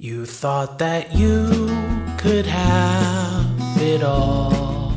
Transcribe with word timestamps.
You 0.00 0.26
thought 0.26 0.78
that 0.78 1.12
you 1.12 1.48
could 2.18 2.46
have 2.46 3.82
it 3.82 4.04
all, 4.04 4.92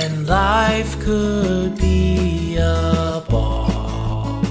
and 0.00 0.26
life 0.26 0.98
could 0.98 1.78
be 1.78 2.56
a 2.56 3.22
ball. 3.30 4.42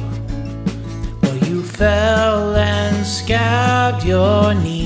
But 1.19 1.45
you 1.45 1.61
fell 1.61 2.55
and 2.55 3.05
scabbed 3.05 4.05
your 4.05 4.53
knee. 4.53 4.82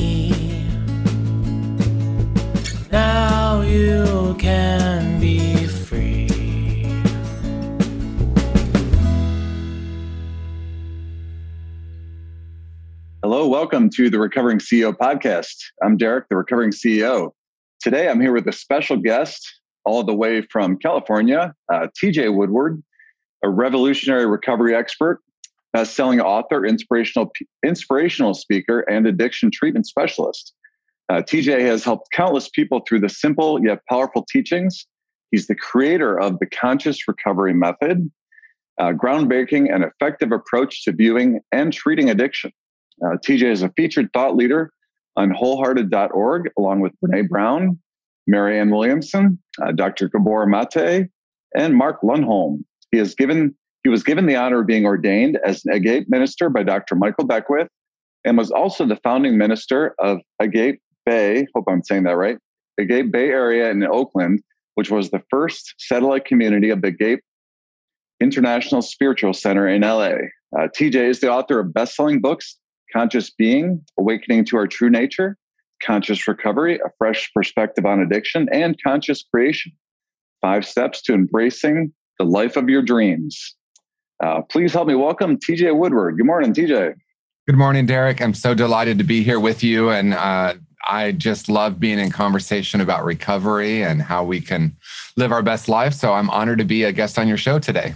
Welcome 13.59 13.89
to 13.89 14.07
the 14.07 14.19
Recovering 14.19 14.59
CEO 14.59 14.93
podcast. 14.95 15.55
I'm 15.81 15.97
Derek, 15.97 16.29
the 16.29 16.35
Recovering 16.35 16.69
CEO. 16.69 17.31
Today 17.81 18.07
I'm 18.07 18.21
here 18.21 18.31
with 18.31 18.47
a 18.47 18.51
special 18.51 18.97
guest, 18.97 19.43
all 19.83 20.03
the 20.03 20.13
way 20.13 20.43
from 20.43 20.77
California, 20.77 21.55
uh, 21.73 21.87
TJ 21.99 22.35
Woodward, 22.35 22.83
a 23.43 23.49
revolutionary 23.49 24.27
recovery 24.27 24.75
expert, 24.75 25.21
best-selling 25.73 26.21
author, 26.21 26.67
inspirational 26.67 27.31
inspirational 27.65 28.35
speaker, 28.35 28.81
and 28.81 29.07
addiction 29.07 29.49
treatment 29.49 29.87
specialist. 29.87 30.53
Uh, 31.09 31.23
TJ 31.23 31.61
has 31.61 31.83
helped 31.83 32.11
countless 32.11 32.49
people 32.49 32.83
through 32.87 32.99
the 32.99 33.09
simple 33.09 33.59
yet 33.65 33.79
powerful 33.89 34.23
teachings. 34.31 34.85
He's 35.31 35.47
the 35.47 35.55
creator 35.55 36.19
of 36.19 36.37
the 36.37 36.45
Conscious 36.45 37.07
Recovery 37.07 37.55
Method, 37.55 38.11
uh, 38.77 38.91
groundbreaking 38.91 39.73
and 39.73 39.83
effective 39.83 40.31
approach 40.31 40.83
to 40.83 40.91
viewing 40.91 41.39
and 41.51 41.73
treating 41.73 42.11
addiction. 42.11 42.51
Uh, 43.03 43.17
TJ 43.17 43.43
is 43.43 43.61
a 43.61 43.69
featured 43.69 44.09
thought 44.13 44.35
leader 44.35 44.71
on 45.15 45.31
wholehearted.org, 45.31 46.51
along 46.57 46.79
with 46.79 46.93
Brene 47.03 47.27
Brown, 47.27 47.79
Marianne 48.27 48.69
Williamson, 48.69 49.39
uh, 49.61 49.71
Dr. 49.71 50.09
Gabor 50.09 50.45
Mate, 50.45 51.09
and 51.55 51.75
Mark 51.75 52.01
Lundholm. 52.01 52.63
He 52.91 52.97
has 52.97 53.15
given 53.15 53.55
he 53.83 53.89
was 53.89 54.03
given 54.03 54.25
the 54.25 54.35
honor 54.35 54.61
of 54.61 54.67
being 54.67 54.85
ordained 54.85 55.39
as 55.45 55.63
an 55.65 55.71
Agape 55.71 56.09
minister 56.09 56.49
by 56.49 56.63
Dr. 56.63 56.95
Michael 56.95 57.25
Beckwith, 57.25 57.69
and 58.25 58.37
was 58.37 58.51
also 58.51 58.85
the 58.85 58.97
founding 58.97 59.37
minister 59.37 59.95
of 59.99 60.19
Agape 60.39 60.81
Bay. 61.05 61.47
Hope 61.55 61.65
I'm 61.69 61.83
saying 61.83 62.03
that 62.03 62.17
right. 62.17 62.37
Agape 62.77 63.11
Bay 63.11 63.29
Area 63.29 63.71
in 63.71 63.83
Oakland, 63.83 64.41
which 64.75 64.91
was 64.91 65.09
the 65.09 65.21
first 65.29 65.73
satellite 65.77 66.25
community 66.25 66.69
of 66.69 66.81
the 66.81 66.89
Agape 66.89 67.21
International 68.19 68.81
Spiritual 68.81 69.33
Center 69.33 69.67
in 69.67 69.81
LA. 69.81 70.11
Uh, 70.57 70.67
TJ 70.67 71.09
is 71.09 71.19
the 71.19 71.31
author 71.31 71.59
of 71.59 71.73
best-selling 71.73 72.19
books 72.19 72.57
Conscious 72.93 73.29
Being, 73.29 73.83
Awakening 73.99 74.45
to 74.45 74.57
Our 74.57 74.67
True 74.67 74.89
Nature, 74.89 75.37
Conscious 75.81 76.27
Recovery, 76.27 76.75
A 76.75 76.89
Fresh 76.97 77.31
Perspective 77.33 77.85
on 77.85 77.99
Addiction, 77.99 78.47
and 78.51 78.75
Conscious 78.81 79.23
Creation 79.23 79.71
Five 80.41 80.65
Steps 80.65 81.01
to 81.03 81.13
Embracing 81.13 81.93
the 82.19 82.25
Life 82.25 82.57
of 82.57 82.69
Your 82.69 82.81
Dreams. 82.81 83.55
Uh, 84.23 84.41
please 84.41 84.73
help 84.73 84.87
me 84.87 84.95
welcome 84.95 85.37
TJ 85.37 85.75
Woodward. 85.77 86.17
Good 86.17 86.25
morning, 86.25 86.53
TJ. 86.53 86.95
Good 87.47 87.57
morning, 87.57 87.85
Derek. 87.85 88.21
I'm 88.21 88.33
so 88.33 88.53
delighted 88.53 88.97
to 88.97 89.03
be 89.03 89.23
here 89.23 89.39
with 89.39 89.63
you. 89.63 89.89
And 89.89 90.13
uh, 90.13 90.55
I 90.87 91.11
just 91.11 91.49
love 91.49 91.79
being 91.79 91.99
in 91.99 92.11
conversation 92.11 92.81
about 92.81 93.05
recovery 93.05 93.83
and 93.83 94.01
how 94.01 94.23
we 94.23 94.41
can 94.41 94.75
live 95.15 95.31
our 95.31 95.43
best 95.43 95.69
life. 95.69 95.93
So 95.93 96.13
I'm 96.13 96.29
honored 96.29 96.59
to 96.59 96.65
be 96.65 96.83
a 96.83 96.91
guest 96.91 97.19
on 97.19 97.27
your 97.27 97.37
show 97.37 97.59
today. 97.59 97.93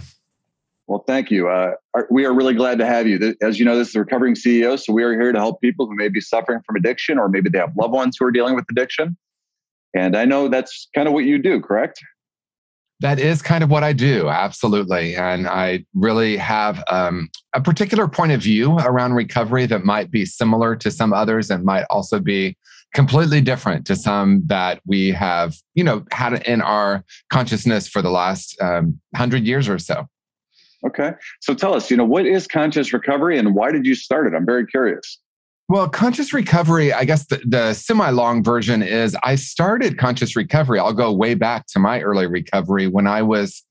Well, 0.92 1.04
thank 1.06 1.30
you. 1.30 1.48
Uh, 1.48 1.72
we 2.10 2.26
are 2.26 2.34
really 2.34 2.52
glad 2.52 2.76
to 2.80 2.84
have 2.84 3.06
you. 3.06 3.34
As 3.40 3.58
you 3.58 3.64
know, 3.64 3.78
this 3.78 3.88
is 3.88 3.96
Recovering 3.96 4.34
CEO. 4.34 4.78
So 4.78 4.92
we 4.92 5.02
are 5.04 5.18
here 5.18 5.32
to 5.32 5.38
help 5.38 5.58
people 5.62 5.86
who 5.86 5.96
may 5.96 6.10
be 6.10 6.20
suffering 6.20 6.60
from 6.66 6.76
addiction 6.76 7.18
or 7.18 7.30
maybe 7.30 7.48
they 7.48 7.60
have 7.60 7.72
loved 7.80 7.94
ones 7.94 8.18
who 8.20 8.26
are 8.26 8.30
dealing 8.30 8.54
with 8.54 8.66
addiction. 8.70 9.16
And 9.96 10.14
I 10.14 10.26
know 10.26 10.48
that's 10.48 10.90
kind 10.94 11.08
of 11.08 11.14
what 11.14 11.24
you 11.24 11.38
do, 11.38 11.62
correct? 11.62 11.98
That 13.00 13.18
is 13.18 13.40
kind 13.40 13.64
of 13.64 13.70
what 13.70 13.82
I 13.82 13.94
do, 13.94 14.28
absolutely. 14.28 15.16
And 15.16 15.48
I 15.48 15.86
really 15.94 16.36
have 16.36 16.84
um, 16.90 17.30
a 17.54 17.62
particular 17.62 18.06
point 18.06 18.32
of 18.32 18.42
view 18.42 18.76
around 18.80 19.14
recovery 19.14 19.64
that 19.64 19.86
might 19.86 20.10
be 20.10 20.26
similar 20.26 20.76
to 20.76 20.90
some 20.90 21.14
others 21.14 21.50
and 21.50 21.64
might 21.64 21.86
also 21.88 22.20
be 22.20 22.54
completely 22.92 23.40
different 23.40 23.86
to 23.86 23.96
some 23.96 24.42
that 24.44 24.82
we 24.86 25.08
have, 25.08 25.54
you 25.72 25.84
know, 25.84 26.04
had 26.12 26.46
in 26.46 26.60
our 26.60 27.02
consciousness 27.30 27.88
for 27.88 28.02
the 28.02 28.10
last 28.10 28.60
um, 28.60 29.00
hundred 29.16 29.46
years 29.46 29.70
or 29.70 29.78
so. 29.78 30.06
Okay. 30.86 31.12
So 31.40 31.54
tell 31.54 31.74
us, 31.74 31.90
you 31.90 31.96
know, 31.96 32.04
what 32.04 32.26
is 32.26 32.46
conscious 32.46 32.92
recovery 32.92 33.38
and 33.38 33.54
why 33.54 33.70
did 33.70 33.86
you 33.86 33.94
start 33.94 34.26
it? 34.26 34.34
I'm 34.34 34.46
very 34.46 34.66
curious. 34.66 35.18
Well, 35.68 35.88
conscious 35.88 36.32
recovery, 36.32 36.92
I 36.92 37.04
guess 37.04 37.26
the, 37.26 37.40
the 37.46 37.72
semi 37.72 38.10
long 38.10 38.42
version 38.42 38.82
is 38.82 39.16
I 39.22 39.36
started 39.36 39.96
conscious 39.96 40.36
recovery. 40.36 40.78
I'll 40.78 40.92
go 40.92 41.12
way 41.12 41.34
back 41.34 41.66
to 41.68 41.78
my 41.78 42.00
early 42.00 42.26
recovery 42.26 42.88
when 42.88 43.06
I 43.06 43.22
was 43.22 43.62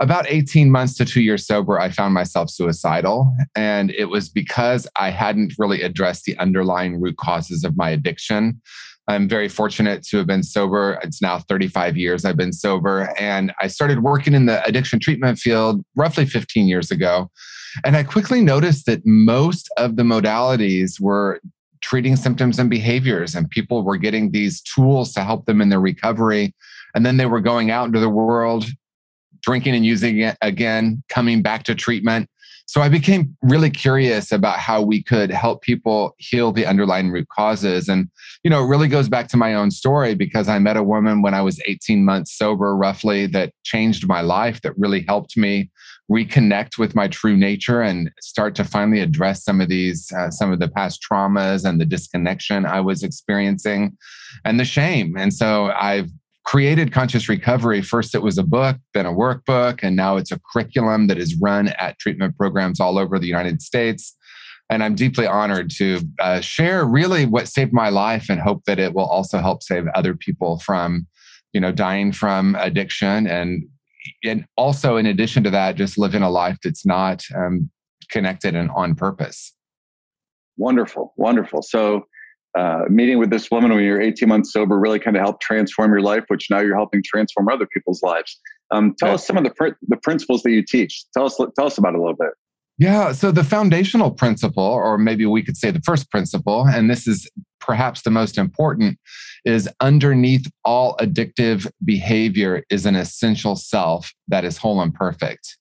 about 0.00 0.26
18 0.28 0.70
months 0.70 0.94
to 0.96 1.04
two 1.04 1.20
years 1.20 1.46
sober. 1.46 1.78
I 1.78 1.90
found 1.90 2.14
myself 2.14 2.50
suicidal. 2.50 3.34
And 3.54 3.90
it 3.92 4.06
was 4.06 4.28
because 4.28 4.88
I 4.96 5.10
hadn't 5.10 5.54
really 5.58 5.82
addressed 5.82 6.24
the 6.24 6.36
underlying 6.38 7.00
root 7.00 7.16
causes 7.16 7.64
of 7.64 7.76
my 7.76 7.90
addiction. 7.90 8.60
I'm 9.06 9.28
very 9.28 9.48
fortunate 9.48 10.02
to 10.04 10.16
have 10.18 10.26
been 10.26 10.42
sober. 10.42 10.98
It's 11.02 11.20
now 11.20 11.38
35 11.38 11.96
years 11.96 12.24
I've 12.24 12.36
been 12.36 12.52
sober. 12.52 13.12
And 13.18 13.52
I 13.60 13.66
started 13.66 14.02
working 14.02 14.32
in 14.34 14.46
the 14.46 14.64
addiction 14.64 14.98
treatment 14.98 15.38
field 15.38 15.84
roughly 15.94 16.24
15 16.24 16.66
years 16.66 16.90
ago. 16.90 17.30
And 17.84 17.96
I 17.96 18.02
quickly 18.02 18.40
noticed 18.40 18.86
that 18.86 19.04
most 19.04 19.70
of 19.76 19.96
the 19.96 20.04
modalities 20.04 21.00
were 21.00 21.40
treating 21.82 22.16
symptoms 22.16 22.58
and 22.58 22.70
behaviors, 22.70 23.34
and 23.34 23.50
people 23.50 23.82
were 23.82 23.98
getting 23.98 24.30
these 24.30 24.62
tools 24.62 25.12
to 25.12 25.22
help 25.22 25.44
them 25.44 25.60
in 25.60 25.68
their 25.68 25.80
recovery. 25.80 26.54
And 26.94 27.04
then 27.04 27.18
they 27.18 27.26
were 27.26 27.40
going 27.40 27.70
out 27.70 27.86
into 27.86 28.00
the 28.00 28.08
world, 28.08 28.64
drinking 29.42 29.74
and 29.74 29.84
using 29.84 30.20
it 30.20 30.38
again, 30.40 31.02
coming 31.10 31.42
back 31.42 31.64
to 31.64 31.74
treatment. 31.74 32.30
So 32.66 32.80
I 32.80 32.88
became 32.88 33.36
really 33.42 33.70
curious 33.70 34.32
about 34.32 34.58
how 34.58 34.82
we 34.82 35.02
could 35.02 35.30
help 35.30 35.62
people 35.62 36.14
heal 36.18 36.50
the 36.50 36.66
underlying 36.66 37.10
root 37.10 37.28
causes. 37.28 37.88
And, 37.88 38.08
you 38.42 38.50
know, 38.50 38.64
it 38.64 38.68
really 38.68 38.88
goes 38.88 39.08
back 39.08 39.28
to 39.28 39.36
my 39.36 39.54
own 39.54 39.70
story 39.70 40.14
because 40.14 40.48
I 40.48 40.58
met 40.58 40.76
a 40.76 40.82
woman 40.82 41.22
when 41.22 41.34
I 41.34 41.42
was 41.42 41.60
18 41.66 42.04
months 42.04 42.36
sober, 42.36 42.76
roughly, 42.76 43.26
that 43.26 43.52
changed 43.64 44.08
my 44.08 44.22
life, 44.22 44.62
that 44.62 44.78
really 44.78 45.04
helped 45.06 45.36
me 45.36 45.70
reconnect 46.10 46.78
with 46.78 46.94
my 46.94 47.08
true 47.08 47.36
nature 47.36 47.80
and 47.80 48.10
start 48.20 48.54
to 48.54 48.64
finally 48.64 49.00
address 49.00 49.44
some 49.44 49.60
of 49.60 49.68
these, 49.68 50.12
uh, 50.12 50.30
some 50.30 50.52
of 50.52 50.58
the 50.58 50.68
past 50.68 51.00
traumas 51.02 51.68
and 51.68 51.80
the 51.80 51.86
disconnection 51.86 52.66
I 52.66 52.80
was 52.80 53.02
experiencing 53.02 53.96
and 54.44 54.58
the 54.58 54.64
shame. 54.64 55.16
And 55.16 55.32
so 55.32 55.66
I've 55.66 56.10
created 56.44 56.92
conscious 56.92 57.28
recovery. 57.28 57.82
First 57.82 58.14
it 58.14 58.22
was 58.22 58.38
a 58.38 58.42
book 58.42 58.76
then 58.92 59.06
a 59.06 59.12
workbook 59.12 59.80
and 59.82 59.96
now 59.96 60.16
it's 60.16 60.32
a 60.32 60.40
curriculum 60.52 61.06
that 61.06 61.18
is 61.18 61.38
run 61.40 61.68
at 61.78 61.98
treatment 61.98 62.36
programs 62.36 62.80
all 62.80 62.98
over 62.98 63.18
the 63.18 63.26
united 63.26 63.62
states. 63.62 64.16
And 64.70 64.82
i'm 64.82 64.94
deeply 64.94 65.26
honored 65.26 65.70
to 65.78 66.00
uh, 66.20 66.40
share 66.40 66.84
really 66.84 67.26
what 67.26 67.48
saved 67.48 67.72
my 67.72 67.88
life 67.88 68.26
and 68.30 68.40
hope 68.40 68.64
that 68.66 68.78
it 68.78 68.94
will 68.94 69.06
also 69.06 69.38
help 69.38 69.62
save 69.62 69.86
other 69.94 70.14
people 70.14 70.58
from 70.60 71.06
you 71.54 71.60
know 71.60 71.72
dying 71.72 72.12
from 72.12 72.56
addiction. 72.56 73.26
And 73.26 73.66
and 74.22 74.44
also 74.56 74.98
in 74.98 75.06
addition 75.06 75.42
to 75.44 75.50
that 75.50 75.76
just 75.76 75.96
living 75.96 76.20
a 76.20 76.28
life 76.28 76.58
that's 76.62 76.84
not 76.84 77.24
um, 77.34 77.70
connected 78.10 78.54
and 78.54 78.70
on 78.72 78.94
purpose. 78.94 79.54
Wonderful 80.58 81.14
wonderful. 81.16 81.62
So 81.62 82.06
uh, 82.56 82.84
meeting 82.88 83.18
with 83.18 83.30
this 83.30 83.50
woman 83.50 83.74
when 83.74 83.82
you're 83.82 84.00
18 84.00 84.28
months 84.28 84.52
sober 84.52 84.78
really 84.78 84.98
kind 84.98 85.16
of 85.16 85.22
helped 85.22 85.42
transform 85.42 85.90
your 85.90 86.02
life, 86.02 86.24
which 86.28 86.48
now 86.50 86.60
you're 86.60 86.76
helping 86.76 87.02
transform 87.04 87.48
other 87.48 87.66
people's 87.66 88.02
lives. 88.02 88.38
Um, 88.70 88.94
tell 88.98 89.14
us 89.14 89.26
some 89.26 89.36
of 89.36 89.44
the 89.44 89.50
pr- 89.50 89.76
the 89.88 89.96
principles 89.96 90.42
that 90.42 90.50
you 90.50 90.62
teach. 90.62 91.04
Tell 91.14 91.26
us 91.26 91.36
tell 91.36 91.66
us 91.66 91.78
about 91.78 91.94
it 91.94 91.98
a 91.98 92.00
little 92.00 92.16
bit. 92.16 92.30
Yeah, 92.76 93.12
so 93.12 93.30
the 93.30 93.44
foundational 93.44 94.10
principle, 94.10 94.64
or 94.64 94.98
maybe 94.98 95.26
we 95.26 95.44
could 95.44 95.56
say 95.56 95.70
the 95.70 95.82
first 95.82 96.10
principle, 96.10 96.66
and 96.66 96.90
this 96.90 97.06
is 97.06 97.30
perhaps 97.60 98.02
the 98.02 98.10
most 98.10 98.36
important, 98.36 98.98
is 99.44 99.68
underneath 99.80 100.50
all 100.64 100.96
addictive 100.96 101.70
behavior 101.84 102.64
is 102.70 102.84
an 102.84 102.96
essential 102.96 103.54
self 103.54 104.12
that 104.26 104.44
is 104.44 104.58
whole 104.58 104.80
and 104.80 104.92
perfect. 104.92 105.56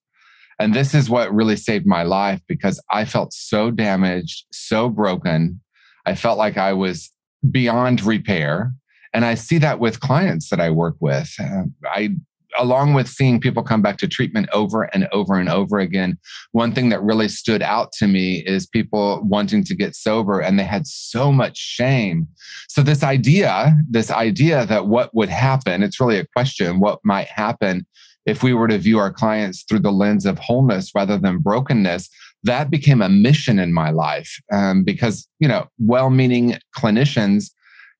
And 0.59 0.73
this 0.73 0.93
is 0.93 1.09
what 1.09 1.33
really 1.33 1.55
saved 1.55 1.85
my 1.85 2.03
life 2.03 2.41
because 2.47 2.81
I 2.89 3.05
felt 3.05 3.33
so 3.33 3.69
damaged, 3.69 4.45
so 4.51 4.89
broken, 4.89 5.61
I 6.05 6.15
felt 6.15 6.37
like 6.37 6.57
I 6.57 6.73
was 6.73 7.09
beyond 7.49 8.03
repair. 8.03 8.73
And 9.13 9.25
I 9.25 9.35
see 9.35 9.57
that 9.59 9.79
with 9.79 9.99
clients 9.99 10.49
that 10.49 10.59
I 10.59 10.69
work 10.69 10.95
with. 10.99 11.33
Uh, 11.39 11.63
I, 11.85 12.15
along 12.57 12.93
with 12.93 13.07
seeing 13.07 13.39
people 13.39 13.63
come 13.63 13.81
back 13.81 13.97
to 13.97 14.07
treatment 14.07 14.49
over 14.53 14.83
and 14.83 15.07
over 15.11 15.35
and 15.35 15.49
over 15.49 15.79
again, 15.79 16.17
one 16.51 16.71
thing 16.71 16.89
that 16.89 17.01
really 17.01 17.27
stood 17.27 17.61
out 17.61 17.91
to 17.93 18.07
me 18.07 18.43
is 18.45 18.65
people 18.65 19.21
wanting 19.23 19.63
to 19.65 19.75
get 19.75 19.95
sober 19.95 20.39
and 20.39 20.59
they 20.59 20.63
had 20.63 20.87
so 20.87 21.31
much 21.31 21.57
shame. 21.57 22.27
So, 22.69 22.81
this 22.81 23.03
idea, 23.03 23.75
this 23.89 24.09
idea 24.09 24.65
that 24.65 24.87
what 24.87 25.13
would 25.13 25.29
happen, 25.29 25.83
it's 25.83 25.99
really 25.99 26.17
a 26.17 26.27
question 26.35 26.79
what 26.79 26.99
might 27.03 27.27
happen 27.27 27.85
if 28.25 28.41
we 28.41 28.53
were 28.53 28.67
to 28.67 28.77
view 28.77 28.99
our 28.99 29.11
clients 29.11 29.63
through 29.63 29.79
the 29.79 29.91
lens 29.91 30.25
of 30.25 30.39
wholeness 30.39 30.91
rather 30.95 31.17
than 31.17 31.39
brokenness 31.39 32.09
that 32.43 32.69
became 32.69 33.01
a 33.01 33.09
mission 33.09 33.59
in 33.59 33.73
my 33.73 33.89
life 33.89 34.39
um, 34.51 34.83
because, 34.83 35.27
you 35.39 35.47
know, 35.47 35.67
well 35.79 36.09
meaning 36.09 36.57
clinicians 36.77 37.51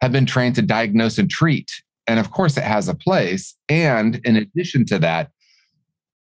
have 0.02 0.12
been 0.12 0.26
trained 0.26 0.56
to 0.56 0.62
diagnose 0.62 1.18
and 1.18 1.30
treat. 1.30 1.72
And 2.08 2.20
of 2.20 2.32
course, 2.32 2.58
it 2.58 2.64
has 2.64 2.90
a 2.90 2.96
place. 2.96 3.56
And 3.70 4.20
in 4.26 4.36
addition 4.36 4.86
to 4.88 5.00
that, 5.00 5.32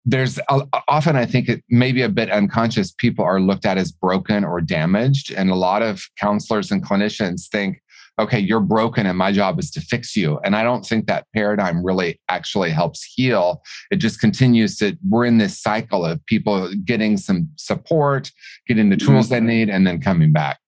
there's 0.06 0.40
often, 0.88 1.16
I 1.16 1.26
think 1.26 1.50
it 1.50 1.64
may 1.70 1.92
be 1.92 2.02
a 2.02 2.10
bit 2.10 2.32
unconscious, 2.32 2.92
people 2.92 3.26
are 3.26 3.42
looked 3.42 3.66
at 3.66 3.78
as 3.78 3.92
broken 3.92 4.46
or 4.46 4.62
damaged. 4.62 5.34
And 5.34 5.50
a 5.50 5.56
lot 5.56 5.82
of 5.82 6.02
counselors 6.20 6.72
and 6.72 6.84
clinicians 6.84 7.48
think, 7.50 7.82
okay, 8.20 8.40
you're 8.40 8.60
broken 8.60 9.06
and 9.06 9.18
my 9.18 9.32
job 9.32 9.60
is 9.60 9.70
to 9.72 9.82
fix 9.82 10.16
you. 10.16 10.40
And 10.44 10.56
I 10.56 10.64
don't 10.64 10.86
think 10.86 11.08
that 11.08 11.28
paradigm 11.36 11.84
really 11.84 12.20
actually 12.30 12.72
helps 12.72 13.04
heal. 13.04 13.62
It 13.92 13.98
just 13.98 14.20
continues 14.20 14.78
to, 14.78 14.98
we're 15.08 15.26
in 15.26 15.38
this 15.38 15.60
cycle 15.60 16.04
of 16.04 16.26
people 16.26 16.72
getting 16.84 17.18
some 17.18 17.50
support, 17.58 18.32
getting 18.68 18.90
the 18.90 18.98
tools 18.98 19.30
mm-hmm. 19.30 19.46
they 19.46 19.54
need, 19.54 19.70
and 19.70 19.86
then 19.86 20.02
coming 20.02 20.32
back. 20.32 20.60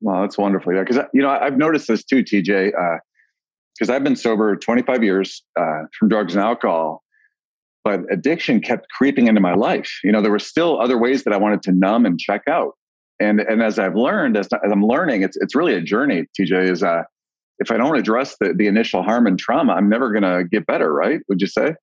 Well, 0.00 0.22
that's 0.22 0.36
wonderful. 0.36 0.74
Yeah, 0.74 0.82
because 0.82 1.04
you 1.14 1.22
know 1.22 1.30
I've 1.30 1.56
noticed 1.56 1.88
this 1.88 2.04
too, 2.04 2.22
TJ. 2.22 2.72
Because 3.78 3.90
uh, 3.90 3.94
I've 3.94 4.04
been 4.04 4.16
sober 4.16 4.54
25 4.54 5.02
years 5.02 5.42
uh, 5.58 5.84
from 5.98 6.08
drugs 6.08 6.34
and 6.34 6.44
alcohol, 6.44 7.02
but 7.82 8.00
addiction 8.10 8.60
kept 8.60 8.88
creeping 8.90 9.26
into 9.26 9.40
my 9.40 9.54
life. 9.54 9.90
You 10.04 10.12
know, 10.12 10.20
there 10.20 10.30
were 10.30 10.38
still 10.38 10.80
other 10.80 10.98
ways 10.98 11.24
that 11.24 11.32
I 11.32 11.38
wanted 11.38 11.62
to 11.62 11.72
numb 11.72 12.04
and 12.04 12.20
check 12.20 12.42
out 12.46 12.74
and 13.20 13.40
and 13.40 13.62
as 13.62 13.78
I've 13.78 13.96
learned, 13.96 14.36
as, 14.36 14.48
as 14.64 14.70
I'm 14.70 14.84
learning, 14.84 15.22
it's 15.22 15.36
it's 15.36 15.54
really 15.54 15.74
a 15.74 15.80
journey. 15.80 16.26
TJ 16.38 16.70
is 16.70 16.82
uh, 16.82 17.02
if 17.58 17.70
I 17.70 17.76
don't 17.76 17.96
address 17.96 18.36
the 18.40 18.52
the 18.54 18.66
initial 18.66 19.02
harm 19.02 19.26
and 19.26 19.38
trauma, 19.38 19.72
I'm 19.72 19.88
never 19.88 20.12
going 20.12 20.22
to 20.22 20.44
get 20.50 20.66
better. 20.66 20.92
Right? 20.92 21.20
Would 21.28 21.40
you 21.40 21.46
say? 21.46 21.74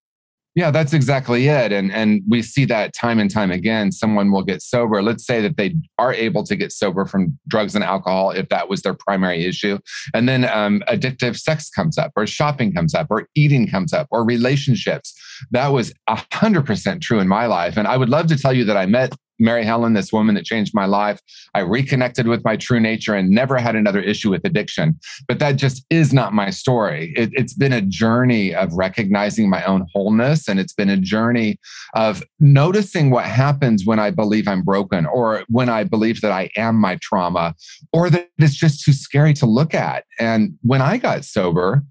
Yeah, 0.55 0.69
that's 0.69 0.93
exactly 0.93 1.47
it. 1.47 1.71
And 1.71 1.91
and 1.91 2.21
we 2.29 2.43
see 2.43 2.65
that 2.65 2.93
time 2.93 3.17
and 3.17 3.29
time 3.29 3.49
again. 3.49 3.91
Someone 3.91 4.31
will 4.31 4.43
get 4.43 4.61
sober. 4.61 5.01
Let's 5.01 5.25
say 5.25 5.41
that 5.41 5.57
they 5.57 5.73
are 5.97 6.13
able 6.13 6.43
to 6.43 6.55
get 6.55 6.71
sober 6.71 7.05
from 7.05 7.39
drugs 7.47 7.73
and 7.73 7.83
alcohol 7.83 8.29
if 8.29 8.49
that 8.49 8.69
was 8.69 8.83
their 8.83 8.93
primary 8.93 9.45
issue. 9.45 9.79
And 10.13 10.29
then 10.29 10.45
um, 10.45 10.83
addictive 10.87 11.39
sex 11.39 11.71
comes 11.71 11.97
up, 11.97 12.11
or 12.15 12.27
shopping 12.27 12.71
comes 12.71 12.93
up, 12.93 13.07
or 13.09 13.27
eating 13.33 13.67
comes 13.67 13.93
up, 13.93 14.07
or 14.11 14.23
relationships. 14.23 15.19
That 15.49 15.69
was 15.69 15.91
a 16.07 16.21
hundred 16.31 16.67
percent 16.67 17.01
true 17.01 17.19
in 17.19 17.27
my 17.27 17.47
life. 17.47 17.75
And 17.75 17.87
I 17.87 17.97
would 17.97 18.09
love 18.09 18.27
to 18.27 18.37
tell 18.37 18.53
you 18.53 18.63
that 18.65 18.77
I 18.77 18.85
met 18.85 19.15
Mary 19.43 19.65
Helen, 19.65 19.93
this 19.93 20.13
woman 20.13 20.35
that 20.35 20.45
changed 20.45 20.73
my 20.73 20.85
life. 20.85 21.19
I 21.53 21.59
reconnected 21.59 22.27
with 22.27 22.43
my 22.45 22.55
true 22.55 22.79
nature 22.79 23.13
and 23.13 23.29
never 23.29 23.57
had 23.57 23.75
another 23.75 23.99
issue 24.01 24.29
with 24.29 24.45
addiction. 24.45 24.97
But 25.27 25.39
that 25.39 25.57
just 25.57 25.85
is 25.89 26.13
not 26.13 26.33
my 26.33 26.49
story. 26.49 27.13
It, 27.15 27.29
it's 27.33 27.53
been 27.53 27.73
a 27.73 27.81
journey 27.81 28.55
of 28.55 28.73
recognizing 28.73 29.49
my 29.49 29.63
own 29.65 29.85
wholeness. 29.93 30.47
And 30.47 30.59
it's 30.59 30.73
been 30.73 30.89
a 30.89 30.97
journey 30.97 31.59
of 31.93 32.23
noticing 32.39 33.09
what 33.09 33.25
happens 33.25 33.85
when 33.85 33.99
I 33.99 34.11
believe 34.11 34.47
I'm 34.47 34.63
broken 34.63 35.05
or 35.05 35.43
when 35.49 35.67
I 35.69 35.83
believe 35.83 36.21
that 36.21 36.31
I 36.31 36.49
am 36.55 36.75
my 36.75 36.97
trauma 37.01 37.53
or 37.91 38.09
that 38.09 38.29
it's 38.37 38.55
just 38.55 38.83
too 38.83 38.93
scary 38.93 39.33
to 39.35 39.45
look 39.45 39.73
at. 39.73 40.05
And 40.19 40.57
when 40.61 40.81
I 40.81 40.97
got 40.97 41.25
sober, 41.25 41.83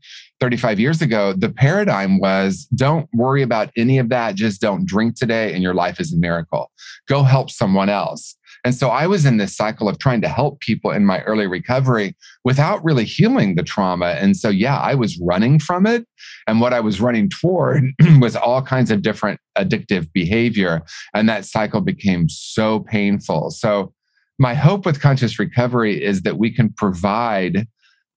35 0.43 0.81
years 0.81 1.01
ago, 1.01 1.33
the 1.35 1.49
paradigm 1.49 2.19
was 2.19 2.67
don't 2.75 3.09
worry 3.15 3.43
about 3.43 3.71
any 3.77 3.99
of 3.99 4.09
that. 4.09 4.35
Just 4.35 4.61
don't 4.61 4.85
drink 4.85 5.15
today, 5.15 5.55
and 5.55 5.63
your 5.63 5.73
life 5.73 6.01
is 6.01 6.13
a 6.13 6.17
miracle. 6.17 6.73
Go 7.07 7.23
help 7.23 7.49
someone 7.49 7.89
else. 7.89 8.37
And 8.65 8.75
so 8.75 8.89
I 8.89 9.07
was 9.07 9.25
in 9.25 9.37
this 9.37 9.57
cycle 9.57 9.89
of 9.89 10.01
trying 10.01 10.21
to 10.23 10.29
help 10.29 10.59
people 10.59 10.91
in 10.91 11.07
my 11.07 11.23
early 11.23 11.47
recovery 11.47 12.17
without 12.45 12.83
really 12.83 13.05
healing 13.05 13.55
the 13.55 13.63
trauma. 13.63 14.17
And 14.19 14.37
so, 14.37 14.49
yeah, 14.49 14.79
I 14.79 14.97
was 14.97 15.17
running 15.21 15.61
from 15.61 15.87
it. 15.87 16.09
And 16.49 16.61
what 16.61 16.73
I 16.73 16.81
was 16.81 17.01
running 17.01 17.29
toward 17.29 17.85
was 18.21 18.35
all 18.35 18.63
kinds 18.63 18.91
of 18.91 19.03
different 19.03 19.39
addictive 19.57 20.13
behavior. 20.13 20.83
And 21.15 21.29
that 21.29 21.45
cycle 21.45 21.83
became 21.83 22.29
so 22.29 22.81
painful. 22.81 23.51
So, 23.51 23.95
my 24.41 24.55
hope 24.55 24.87
with 24.87 25.01
conscious 25.01 25.39
recovery 25.39 26.03
is 26.03 26.23
that 26.23 26.37
we 26.37 26.53
can 26.53 26.73
provide 26.73 27.69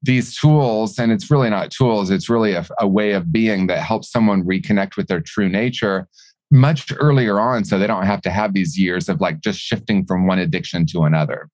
these 0.05 0.37
tools, 0.37 0.97
and 0.99 1.11
it's 1.11 1.29
really 1.29 1.49
not 1.49 1.71
tools, 1.71 2.09
it's 2.09 2.29
really 2.29 2.53
a, 2.53 2.65
a 2.79 2.87
way 2.87 3.11
of 3.11 3.31
being 3.31 3.67
that 3.67 3.79
helps 3.79 4.11
someone 4.11 4.43
reconnect 4.43 4.97
with 4.97 5.07
their 5.07 5.21
true 5.21 5.49
nature 5.49 6.07
much 6.51 6.91
earlier 6.99 7.39
on 7.39 7.65
so 7.65 7.77
they 7.77 7.87
don't 7.87 8.05
have 8.05 8.21
to 8.21 8.29
have 8.29 8.53
these 8.53 8.77
years 8.77 9.09
of 9.09 9.19
like 9.19 9.41
just 9.41 9.59
shifting 9.59 10.05
from 10.05 10.27
one 10.27 10.39
addiction 10.39 10.85
to 10.87 11.03
another. 11.03 11.49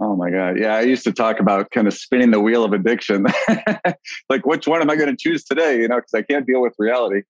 Oh 0.00 0.14
my 0.14 0.30
God. 0.30 0.58
Yeah. 0.58 0.74
I 0.74 0.82
used 0.82 1.04
to 1.04 1.12
talk 1.12 1.40
about 1.40 1.70
kind 1.70 1.86
of 1.86 1.94
spinning 1.94 2.30
the 2.30 2.40
wheel 2.40 2.64
of 2.64 2.72
addiction. 2.72 3.24
like, 4.28 4.44
which 4.44 4.66
one 4.66 4.82
am 4.82 4.90
I 4.90 4.96
going 4.96 5.08
to 5.08 5.16
choose 5.16 5.44
today? 5.44 5.80
You 5.80 5.88
know, 5.88 5.96
because 5.96 6.12
I 6.14 6.22
can't 6.22 6.46
deal 6.46 6.60
with 6.60 6.74
reality. 6.78 7.22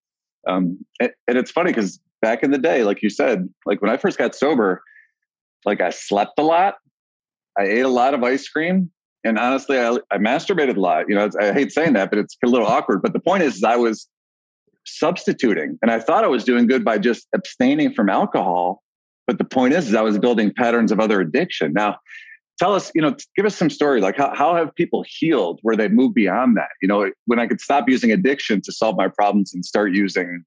Um, 0.48 0.84
and, 1.00 1.12
and 1.28 1.38
it's 1.38 1.50
funny 1.50 1.70
because 1.70 2.00
back 2.22 2.42
in 2.42 2.50
the 2.50 2.58
day, 2.58 2.82
like 2.82 3.02
you 3.02 3.10
said, 3.10 3.48
like 3.66 3.80
when 3.82 3.90
I 3.90 3.96
first 3.96 4.18
got 4.18 4.34
sober, 4.34 4.82
like 5.64 5.80
I 5.80 5.90
slept 5.90 6.38
a 6.38 6.42
lot, 6.42 6.74
I 7.56 7.64
ate 7.64 7.80
a 7.84 7.88
lot 7.88 8.14
of 8.14 8.24
ice 8.24 8.48
cream, 8.48 8.90
and 9.26 9.38
honestly, 9.38 9.78
I, 9.78 9.98
I 10.10 10.18
masturbated 10.18 10.76
a 10.76 10.80
lot. 10.80 11.08
You 11.08 11.14
know, 11.14 11.28
I 11.40 11.52
hate 11.52 11.72
saying 11.72 11.94
that, 11.94 12.10
but 12.10 12.18
it's 12.18 12.36
a 12.44 12.48
little 12.48 12.66
awkward. 12.66 13.02
But 13.02 13.12
the 13.12 13.20
point 13.20 13.42
is, 13.42 13.56
is 13.56 13.64
I 13.64 13.76
was 13.76 14.08
substituting, 14.84 15.78
and 15.82 15.90
I 15.90 15.98
thought 15.98 16.24
I 16.24 16.28
was 16.28 16.44
doing 16.44 16.66
good 16.66 16.84
by 16.84 16.98
just 16.98 17.26
abstaining 17.34 17.92
from 17.92 18.08
alcohol. 18.08 18.82
But 19.26 19.38
the 19.38 19.44
point 19.44 19.74
is, 19.74 19.88
is 19.88 19.94
I 19.94 20.02
was 20.02 20.18
building 20.18 20.52
patterns 20.56 20.92
of 20.92 21.00
other 21.00 21.20
addiction. 21.20 21.72
Now, 21.72 21.98
tell 22.58 22.74
us, 22.74 22.92
you 22.94 23.02
know, 23.02 23.16
give 23.36 23.44
us 23.44 23.56
some 23.56 23.70
story. 23.70 24.00
Like, 24.00 24.16
how, 24.16 24.34
how 24.34 24.54
have 24.54 24.74
people 24.74 25.04
healed 25.08 25.58
where 25.62 25.76
they 25.76 25.88
move 25.88 26.14
beyond 26.14 26.56
that? 26.56 26.70
You 26.80 26.88
know, 26.88 27.10
when 27.24 27.40
I 27.40 27.46
could 27.46 27.60
stop 27.60 27.88
using 27.88 28.12
addiction 28.12 28.60
to 28.62 28.72
solve 28.72 28.96
my 28.96 29.08
problems 29.08 29.52
and 29.52 29.64
start 29.64 29.92
using 29.92 30.44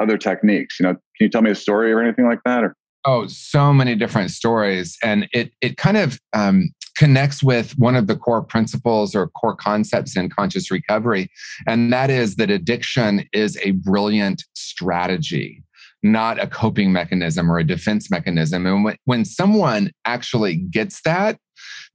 other 0.00 0.18
techniques. 0.18 0.80
You 0.80 0.86
know, 0.86 0.92
can 0.92 1.00
you 1.20 1.28
tell 1.28 1.42
me 1.42 1.50
a 1.50 1.54
story 1.54 1.92
or 1.92 2.00
anything 2.00 2.26
like 2.26 2.40
that? 2.44 2.64
Or 2.64 2.76
Oh, 3.06 3.26
so 3.26 3.72
many 3.72 3.94
different 3.94 4.30
stories, 4.30 4.96
and 5.02 5.28
it 5.32 5.52
it 5.60 5.76
kind 5.76 5.96
of 5.96 6.18
um, 6.32 6.70
connects 6.96 7.42
with 7.42 7.72
one 7.78 7.96
of 7.96 8.06
the 8.06 8.16
core 8.16 8.42
principles 8.42 9.14
or 9.14 9.28
core 9.28 9.56
concepts 9.56 10.16
in 10.16 10.30
conscious 10.30 10.70
recovery, 10.70 11.28
and 11.66 11.92
that 11.92 12.08
is 12.08 12.36
that 12.36 12.50
addiction 12.50 13.28
is 13.32 13.58
a 13.62 13.72
brilliant 13.72 14.42
strategy, 14.54 15.62
not 16.02 16.42
a 16.42 16.46
coping 16.46 16.92
mechanism 16.92 17.50
or 17.50 17.58
a 17.58 17.66
defense 17.66 18.10
mechanism. 18.10 18.66
And 18.66 18.84
when, 18.84 18.96
when 19.04 19.24
someone 19.24 19.90
actually 20.04 20.56
gets 20.56 21.02
that, 21.02 21.38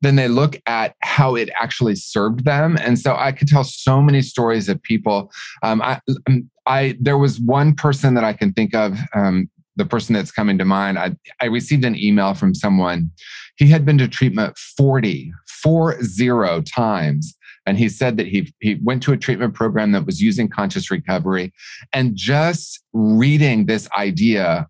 then 0.01 0.15
they 0.15 0.27
look 0.27 0.57
at 0.65 0.95
how 1.01 1.35
it 1.35 1.49
actually 1.59 1.95
served 1.95 2.45
them. 2.45 2.77
And 2.81 2.97
so 2.99 3.15
I 3.15 3.31
could 3.31 3.47
tell 3.47 3.63
so 3.63 4.01
many 4.01 4.21
stories 4.21 4.69
of 4.69 4.81
people. 4.83 5.31
Um, 5.63 5.81
I, 5.81 5.99
um, 6.27 6.49
I, 6.65 6.97
there 6.99 7.17
was 7.17 7.39
one 7.39 7.75
person 7.75 8.13
that 8.13 8.23
I 8.23 8.33
can 8.33 8.53
think 8.53 8.73
of 8.73 8.97
um, 9.13 9.49
the 9.75 9.85
person 9.85 10.13
that's 10.13 10.31
coming 10.31 10.57
to 10.57 10.65
mind, 10.65 10.99
I, 10.99 11.15
I 11.41 11.45
received 11.45 11.85
an 11.85 11.97
email 11.97 12.33
from 12.33 12.53
someone. 12.53 13.11
He 13.57 13.67
had 13.67 13.85
been 13.85 13.97
to 13.97 14.07
treatment 14.07 14.57
40, 14.57 15.31
four 15.61 16.01
zero 16.03 16.61
times. 16.61 17.35
And 17.65 17.77
he 17.77 17.89
said 17.89 18.17
that 18.17 18.27
he, 18.27 18.51
he 18.59 18.79
went 18.83 19.03
to 19.03 19.11
a 19.11 19.17
treatment 19.17 19.53
program 19.53 19.91
that 19.91 20.05
was 20.05 20.21
using 20.21 20.49
conscious 20.49 20.89
recovery. 20.89 21.53
And 21.93 22.15
just 22.15 22.83
reading 22.93 23.65
this 23.65 23.89
idea 23.97 24.67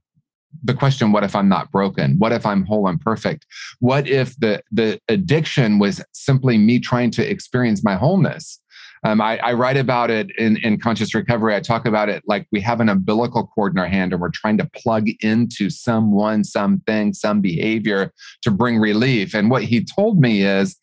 the 0.63 0.73
question 0.73 1.11
what 1.11 1.23
if 1.23 1.35
i'm 1.35 1.47
not 1.47 1.71
broken 1.71 2.15
what 2.17 2.31
if 2.31 2.43
i'm 2.43 2.65
whole 2.65 2.87
and 2.87 2.99
perfect 2.99 3.45
what 3.79 4.07
if 4.07 4.35
the 4.39 4.61
the 4.71 4.99
addiction 5.07 5.77
was 5.77 6.03
simply 6.13 6.57
me 6.57 6.79
trying 6.79 7.11
to 7.11 7.29
experience 7.29 7.83
my 7.83 7.95
wholeness 7.95 8.59
um, 9.03 9.21
I, 9.21 9.37
I, 9.37 9.53
write 9.53 9.77
about 9.77 10.11
it 10.11 10.29
in, 10.37 10.57
in 10.57 10.79
conscious 10.79 11.15
recovery. 11.15 11.55
I 11.55 11.61
talk 11.61 11.85
about 11.85 12.09
it 12.09 12.23
like 12.27 12.47
we 12.51 12.59
have 12.61 12.81
an 12.81 12.89
umbilical 12.89 13.47
cord 13.47 13.73
in 13.73 13.79
our 13.79 13.87
hand 13.87 14.11
and 14.11 14.21
we're 14.21 14.29
trying 14.29 14.57
to 14.57 14.69
plug 14.75 15.07
into 15.21 15.69
someone, 15.69 16.43
something, 16.43 17.13
some 17.13 17.39
behavior 17.39 18.11
to 18.41 18.51
bring 18.51 18.77
relief. 18.77 19.33
And 19.33 19.49
what 19.49 19.63
he 19.63 19.83
told 19.83 20.19
me 20.19 20.43
is 20.43 20.75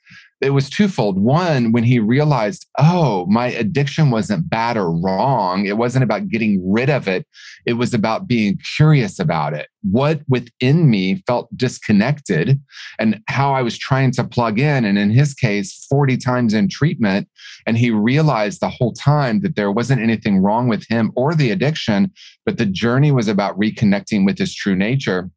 it 0.42 0.50
was 0.50 0.68
twofold. 0.68 1.18
One, 1.18 1.72
when 1.72 1.84
he 1.84 1.98
realized, 1.98 2.66
oh, 2.78 3.24
my 3.26 3.46
addiction 3.46 4.10
wasn't 4.10 4.50
bad 4.50 4.76
or 4.76 4.90
wrong. 4.90 5.64
It 5.64 5.78
wasn't 5.78 6.04
about 6.04 6.28
getting 6.28 6.60
rid 6.70 6.90
of 6.90 7.08
it. 7.08 7.26
It 7.64 7.74
was 7.74 7.94
about 7.94 8.28
being 8.28 8.58
curious 8.76 9.18
about 9.18 9.54
it. 9.54 9.68
What 9.82 10.20
within 10.28 10.90
me 10.90 11.22
felt 11.26 11.48
disconnected 11.56 12.60
and 12.98 13.22
how 13.28 13.54
I 13.54 13.62
was 13.62 13.78
trying 13.78 14.10
to 14.12 14.24
plug 14.24 14.58
in. 14.58 14.84
And 14.84 14.98
in 14.98 15.10
his 15.10 15.32
case, 15.32 15.86
40 15.88 16.18
times 16.18 16.52
in 16.52 16.68
treatment. 16.68 17.28
And 17.66 17.78
he 17.78 17.90
realized 17.90 18.60
the 18.60 18.68
whole 18.68 18.92
time 18.92 19.40
that 19.40 19.56
there 19.56 19.72
wasn't 19.72 20.02
anything 20.02 20.42
wrong 20.42 20.68
with 20.68 20.86
him 20.86 21.12
or 21.16 21.34
the 21.34 21.50
addiction, 21.50 22.12
but 22.44 22.58
the 22.58 22.66
journey 22.66 23.10
was 23.10 23.26
about 23.26 23.58
reconnecting 23.58 24.26
with 24.26 24.38
his 24.38 24.54
true 24.54 24.76
nature. 24.76 25.30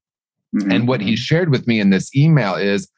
Mm-hmm. 0.55 0.71
And 0.71 0.87
what 0.87 0.99
he 0.99 1.15
shared 1.15 1.51
with 1.51 1.67
me 1.67 1.79
in 1.79 1.89
this 1.89 2.13
email 2.15 2.55
is, 2.55 2.89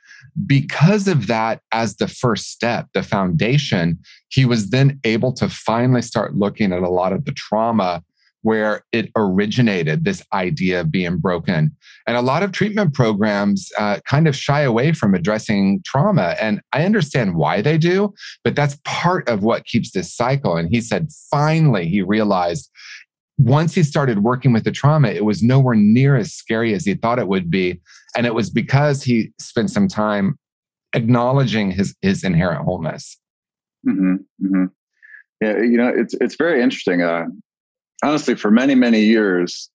because 0.46 1.08
of 1.08 1.28
that 1.28 1.62
as 1.72 1.98
the 1.98 2.08
first 2.08 2.50
step, 2.50 2.88
the 2.94 3.04
foundation, 3.04 4.00
he 4.30 4.46
was 4.46 4.70
then 4.70 5.00
able 5.04 5.34
to 5.34 5.50
finally 5.50 6.02
start 6.02 6.36
looking 6.36 6.72
at 6.74 6.84
a 6.84 6.90
lot 6.90 7.14
of 7.14 7.26
the 7.26 7.34
trauma 7.34 8.04
where 8.44 8.84
it 8.92 9.10
originated 9.16 10.04
this 10.04 10.24
idea 10.34 10.82
of 10.82 10.92
being 10.92 11.18
broken. 11.18 11.76
And 12.08 12.18
a 12.18 12.22
lot 12.22 12.44
of 12.44 12.52
treatment 12.52 12.94
programs 12.94 13.72
uh, 13.78 14.00
kind 14.06 14.28
of 14.28 14.36
shy 14.36 14.62
away 14.62 14.94
from 14.94 15.14
addressing 15.14 15.82
trauma. 15.86 16.36
And 16.42 16.62
I 16.74 16.86
understand 16.86 17.36
why 17.36 17.62
they 17.62 17.78
do, 17.78 18.14
but 18.44 18.56
that's 18.56 18.80
part 18.84 19.30
of 19.30 19.44
what 19.44 19.66
keeps 19.66 19.92
this 19.92 20.14
cycle. 20.14 20.58
And 20.58 20.70
he 20.70 20.82
said, 20.82 21.10
finally, 21.30 21.88
he 21.88 22.02
realized 22.02 22.70
once 23.44 23.74
he 23.74 23.84
started 23.84 24.24
working 24.24 24.54
with 24.54 24.64
the 24.64 24.72
trauma, 24.72 25.10
it 25.10 25.26
was 25.26 25.42
nowhere 25.42 25.76
near 25.76 26.16
as 26.16 26.34
scary 26.34 26.74
as 26.74 26.86
he 26.86 26.94
thought 26.94 27.20
it 27.20 27.28
would 27.28 27.50
be. 27.50 27.82
And 28.16 28.26
it 28.26 28.36
was 28.36 28.50
because 28.50 29.04
he 29.04 29.32
spent 29.40 29.72
some 29.72 29.88
time 29.88 30.38
acknowledging 30.94 31.72
his 31.72 31.96
his 32.02 32.24
inherent 32.24 32.64
wholeness. 32.64 33.18
Mm-hmm, 33.88 34.16
mm-hmm. 34.46 34.66
Yeah, 35.42 35.58
you 35.58 35.78
know, 35.78 35.92
it's 35.96 36.14
it's 36.16 36.36
very 36.36 36.62
interesting. 36.62 37.02
Uh, 37.02 37.26
honestly, 38.04 38.36
for 38.36 38.52
many 38.52 38.76
many 38.76 39.02
years, 39.02 39.70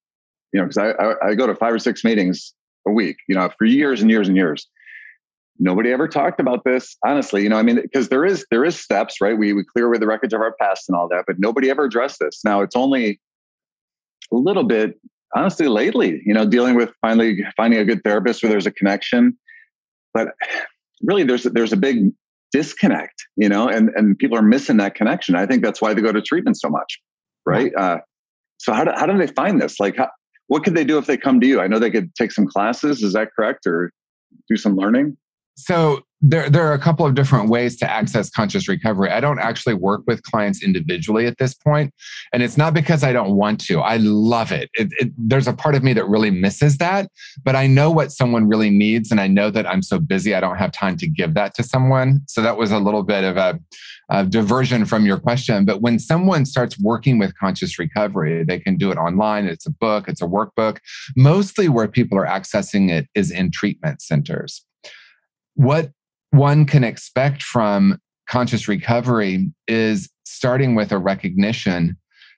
you 0.52 0.60
know, 0.60 0.66
because 0.66 0.78
I, 0.78 0.90
I 0.90 1.28
I 1.28 1.34
go 1.34 1.46
to 1.46 1.54
five 1.54 1.72
or 1.72 1.78
six 1.78 2.04
meetings 2.04 2.54
a 2.86 2.92
week. 2.92 3.16
You 3.28 3.34
know, 3.34 3.50
for 3.58 3.64
years 3.64 4.00
and 4.00 4.10
years 4.10 4.28
and 4.28 4.36
years, 4.36 4.68
nobody 5.58 5.90
ever 5.90 6.06
talked 6.06 6.38
about 6.38 6.62
this. 6.64 6.96
Honestly, 7.04 7.42
you 7.42 7.48
know, 7.48 7.56
I 7.56 7.62
mean, 7.62 7.80
because 7.80 8.10
there 8.10 8.24
is 8.24 8.46
there 8.50 8.64
is 8.64 8.78
steps, 8.78 9.20
right? 9.20 9.36
We 9.36 9.52
we 9.54 9.64
clear 9.64 9.86
away 9.86 9.98
the 9.98 10.06
wreckage 10.06 10.34
of 10.34 10.40
our 10.40 10.54
past 10.60 10.88
and 10.88 10.96
all 10.96 11.08
that, 11.08 11.24
but 11.26 11.36
nobody 11.38 11.68
ever 11.68 11.84
addressed 11.84 12.18
this. 12.20 12.44
Now 12.44 12.60
it's 12.60 12.76
only 12.76 13.18
a 14.32 14.36
little 14.36 14.64
bit 14.64 14.98
honestly 15.34 15.68
lately, 15.68 16.22
you 16.24 16.32
know, 16.32 16.46
dealing 16.46 16.76
with 16.76 16.90
finally 17.00 17.44
finding 17.56 17.78
a 17.80 17.84
good 17.84 18.02
therapist 18.04 18.42
where 18.42 18.50
there's 18.50 18.66
a 18.66 18.70
connection. 18.70 19.36
But 20.14 20.28
really 21.02 21.24
there's 21.24 21.44
there's 21.44 21.72
a 21.72 21.76
big 21.76 22.10
disconnect, 22.52 23.14
you 23.36 23.48
know, 23.48 23.68
and 23.68 23.90
and 23.96 24.16
people 24.18 24.38
are 24.38 24.42
missing 24.42 24.78
that 24.78 24.94
connection. 24.94 25.34
I 25.34 25.46
think 25.46 25.62
that's 25.62 25.82
why 25.82 25.94
they 25.94 26.00
go 26.00 26.12
to 26.12 26.22
treatment 26.22 26.58
so 26.58 26.68
much, 26.68 27.00
right? 27.44 27.72
Uh, 27.76 27.98
so 28.58 28.72
how 28.72 28.84
do, 28.84 28.92
how 28.96 29.06
do 29.06 29.18
they 29.18 29.26
find 29.26 29.60
this? 29.60 29.78
Like, 29.78 29.96
how, 29.96 30.08
what 30.46 30.64
could 30.64 30.74
they 30.74 30.84
do 30.84 30.96
if 30.96 31.06
they 31.06 31.16
come 31.16 31.40
to 31.40 31.46
you? 31.46 31.60
I 31.60 31.66
know 31.66 31.78
they 31.78 31.90
could 31.90 32.14
take 32.14 32.32
some 32.32 32.46
classes. 32.46 33.02
Is 33.02 33.12
that 33.12 33.28
correct, 33.36 33.66
or 33.66 33.92
do 34.48 34.56
some 34.56 34.76
learning? 34.76 35.16
So 35.56 36.02
there, 36.22 36.48
there 36.48 36.66
are 36.66 36.72
a 36.72 36.78
couple 36.78 37.04
of 37.04 37.14
different 37.14 37.50
ways 37.50 37.76
to 37.76 37.90
access 37.90 38.30
conscious 38.30 38.68
recovery. 38.68 39.10
I 39.10 39.20
don't 39.20 39.38
actually 39.38 39.74
work 39.74 40.02
with 40.06 40.22
clients 40.22 40.62
individually 40.62 41.26
at 41.26 41.36
this 41.38 41.54
point, 41.54 41.92
and 42.32 42.42
it's 42.42 42.56
not 42.56 42.72
because 42.72 43.04
I 43.04 43.12
don't 43.12 43.36
want 43.36 43.60
to. 43.66 43.80
I 43.80 43.98
love 43.98 44.50
it. 44.50 44.70
It, 44.74 44.88
it. 44.98 45.12
There's 45.18 45.46
a 45.46 45.52
part 45.52 45.74
of 45.74 45.82
me 45.82 45.92
that 45.92 46.08
really 46.08 46.30
misses 46.30 46.78
that, 46.78 47.10
but 47.44 47.54
I 47.54 47.66
know 47.66 47.90
what 47.90 48.12
someone 48.12 48.48
really 48.48 48.70
needs, 48.70 49.10
and 49.10 49.20
I 49.20 49.26
know 49.26 49.50
that 49.50 49.66
I'm 49.66 49.82
so 49.82 49.98
busy 49.98 50.34
I 50.34 50.40
don't 50.40 50.56
have 50.56 50.72
time 50.72 50.96
to 50.98 51.08
give 51.08 51.34
that 51.34 51.54
to 51.56 51.62
someone. 51.62 52.20
So 52.26 52.40
that 52.40 52.56
was 52.56 52.72
a 52.72 52.78
little 52.78 53.02
bit 53.02 53.22
of 53.22 53.36
a, 53.36 53.60
a 54.08 54.24
diversion 54.24 54.86
from 54.86 55.04
your 55.04 55.18
question. 55.18 55.66
But 55.66 55.82
when 55.82 55.98
someone 55.98 56.46
starts 56.46 56.80
working 56.80 57.18
with 57.18 57.38
conscious 57.38 57.78
recovery, 57.78 58.42
they 58.42 58.58
can 58.58 58.78
do 58.78 58.90
it 58.90 58.96
online. 58.96 59.46
It's 59.46 59.66
a 59.66 59.70
book. 59.72 60.08
It's 60.08 60.22
a 60.22 60.26
workbook. 60.26 60.78
Mostly 61.14 61.68
where 61.68 61.88
people 61.88 62.16
are 62.16 62.26
accessing 62.26 62.90
it 62.90 63.06
is 63.14 63.30
in 63.30 63.50
treatment 63.50 64.00
centers 64.00 64.64
what 65.56 65.90
one 66.36 66.66
can 66.66 66.84
expect 66.84 67.42
from 67.42 67.98
conscious 68.28 68.68
recovery 68.68 69.50
is 69.68 70.08
starting 70.24 70.74
with 70.74 70.92
a 70.92 70.98
recognition 70.98 71.96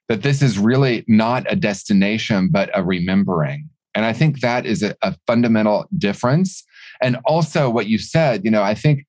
that 0.08 0.22
this 0.22 0.42
is 0.42 0.58
really 0.58 1.04
not 1.06 1.50
a 1.50 1.56
destination, 1.56 2.48
but 2.50 2.70
a 2.74 2.82
remembering. 2.82 3.68
And 3.94 4.04
I 4.04 4.12
think 4.12 4.40
that 4.40 4.64
is 4.64 4.82
a, 4.82 4.94
a, 5.02 5.16
fundamental 5.26 5.86
difference. 5.96 6.64
And 7.02 7.18
also, 7.24 7.68
what 7.68 7.88
you 7.88 7.98
said, 7.98 8.44
you 8.44 8.50
know, 8.50 8.62
I 8.62 8.74
think 8.74 9.06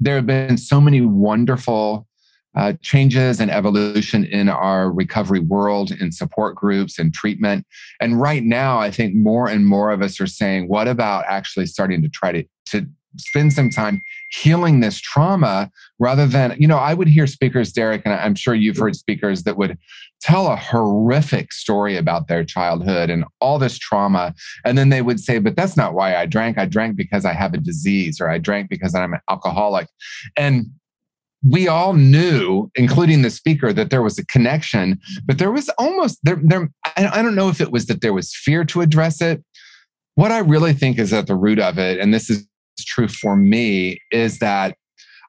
there 0.00 0.16
have 0.16 0.26
been 0.26 0.56
so 0.56 0.80
many 0.80 1.00
wonderful 1.00 2.06
uh, 2.56 2.74
changes 2.82 3.40
and 3.40 3.50
evolution 3.50 4.24
in 4.24 4.48
our 4.48 4.90
recovery 4.90 5.40
world, 5.40 5.90
in 5.90 6.12
support 6.12 6.54
groups 6.54 6.98
and 6.98 7.12
treatment. 7.12 7.66
And 8.00 8.20
right 8.20 8.44
now, 8.44 8.78
I 8.78 8.90
think 8.90 9.14
more 9.14 9.48
and 9.48 9.66
more 9.66 9.90
of 9.90 10.02
us 10.02 10.20
are 10.20 10.26
saying, 10.26 10.68
what 10.68 10.86
about 10.86 11.24
actually 11.26 11.66
starting 11.66 12.00
to 12.02 12.08
try 12.08 12.32
to, 12.32 12.44
to 12.66 12.86
spend 13.16 13.52
some 13.52 13.70
time 13.70 14.02
healing 14.30 14.80
this 14.80 15.00
trauma 15.00 15.70
rather 15.98 16.26
than, 16.26 16.56
you 16.58 16.68
know, 16.68 16.78
I 16.78 16.94
would 16.94 17.08
hear 17.08 17.26
speakers, 17.26 17.72
Derek, 17.72 18.02
and 18.04 18.14
I'm 18.14 18.34
sure 18.34 18.54
you've 18.54 18.78
heard 18.78 18.96
speakers 18.96 19.44
that 19.44 19.56
would 19.56 19.78
tell 20.20 20.46
a 20.46 20.56
horrific 20.56 21.52
story 21.52 21.96
about 21.96 22.28
their 22.28 22.44
childhood 22.44 23.10
and 23.10 23.24
all 23.40 23.58
this 23.58 23.78
trauma. 23.78 24.34
And 24.64 24.78
then 24.78 24.88
they 24.88 25.02
would 25.02 25.20
say, 25.20 25.38
but 25.38 25.56
that's 25.56 25.76
not 25.76 25.94
why 25.94 26.16
I 26.16 26.26
drank. 26.26 26.58
I 26.58 26.64
drank 26.64 26.96
because 26.96 27.24
I 27.24 27.32
have 27.32 27.54
a 27.54 27.58
disease 27.58 28.20
or 28.20 28.30
I 28.30 28.38
drank 28.38 28.70
because 28.70 28.94
I'm 28.94 29.12
an 29.12 29.20
alcoholic. 29.28 29.88
And 30.36 30.66
we 31.46 31.68
all 31.68 31.92
knew, 31.92 32.70
including 32.74 33.20
the 33.20 33.28
speaker, 33.28 33.72
that 33.72 33.90
there 33.90 34.02
was 34.02 34.18
a 34.18 34.24
connection, 34.26 34.98
but 35.26 35.38
there 35.38 35.52
was 35.52 35.68
almost 35.76 36.18
there. 36.22 36.40
There, 36.42 36.70
I 36.96 37.20
don't 37.20 37.34
know 37.34 37.50
if 37.50 37.60
it 37.60 37.70
was 37.70 37.84
that 37.86 38.00
there 38.00 38.14
was 38.14 38.34
fear 38.34 38.64
to 38.64 38.80
address 38.80 39.20
it. 39.20 39.44
What 40.14 40.32
I 40.32 40.38
really 40.38 40.72
think 40.72 40.98
is 40.98 41.12
at 41.12 41.26
the 41.26 41.36
root 41.36 41.58
of 41.58 41.78
it, 41.78 42.00
and 42.00 42.14
this 42.14 42.30
is 42.30 42.46
true 42.82 43.08
for 43.08 43.36
me 43.36 44.00
is 44.10 44.38
that 44.38 44.76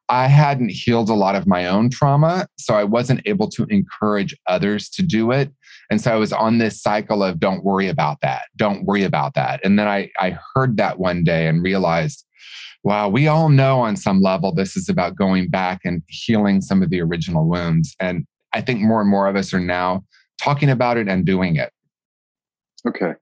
I 0.08 0.28
hadn't 0.28 0.70
healed 0.70 1.10
a 1.10 1.16
lot 1.16 1.36
of 1.36 1.48
my 1.48 1.66
own 1.66 1.90
trauma. 1.90 2.48
So 2.58 2.76
I 2.76 2.84
wasn't 2.84 3.22
able 3.26 3.50
to 3.50 3.66
encourage 3.70 4.36
others 4.48 4.90
to 4.90 5.02
do 5.04 5.32
it. 5.32 5.52
And 5.90 6.00
so 6.00 6.14
I 6.14 6.16
was 6.16 6.32
on 6.32 6.60
this 6.60 6.82
cycle 6.82 7.24
of 7.24 7.40
don't 7.40 7.64
worry 7.64 7.88
about 7.88 8.22
that. 8.22 8.44
Don't 8.56 8.86
worry 8.86 9.04
about 9.04 9.34
that. 9.34 9.62
And 9.64 9.80
then 9.80 9.88
I, 9.88 10.12
I 10.20 10.38
heard 10.54 10.78
that 10.78 11.00
one 11.00 11.24
day 11.24 11.48
and 11.48 11.64
realized, 11.64 12.24
wow, 12.84 13.10
we 13.10 13.28
all 13.28 13.50
know 13.50 13.80
on 13.80 13.96
some 13.96 14.22
level 14.22 14.54
this 14.54 14.78
is 14.78 14.90
about 14.90 15.16
going 15.16 15.50
back 15.50 15.82
and 15.84 16.04
healing 16.08 16.62
some 16.62 16.84
of 16.84 16.92
the 16.92 17.02
original 17.02 17.48
wounds. 17.48 17.96
And 18.00 18.28
I 18.54 18.62
think 18.62 18.82
more 18.82 19.02
and 19.02 19.10
more 19.10 19.28
of 19.28 19.36
us 19.36 19.54
are 19.54 19.60
now 19.60 20.04
talking 20.40 20.70
about 20.70 20.98
it 20.98 21.08
and 21.08 21.26
doing 21.26 21.56
it. 21.56 21.72
Okay. 22.88 23.14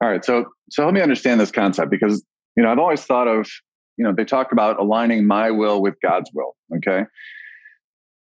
All 0.00 0.08
right. 0.08 0.24
So 0.24 0.46
so 0.70 0.84
let 0.84 0.94
me 0.94 1.00
understand 1.00 1.40
this 1.40 1.50
concept 1.50 1.90
because 1.90 2.24
you 2.56 2.62
know, 2.62 2.70
I've 2.70 2.78
always 2.78 3.02
thought 3.02 3.28
of, 3.28 3.48
you 3.96 4.04
know, 4.04 4.12
they 4.12 4.24
talk 4.24 4.52
about 4.52 4.78
aligning 4.78 5.26
my 5.26 5.50
will 5.50 5.82
with 5.82 5.94
God's 6.02 6.30
will. 6.32 6.56
Okay. 6.76 7.04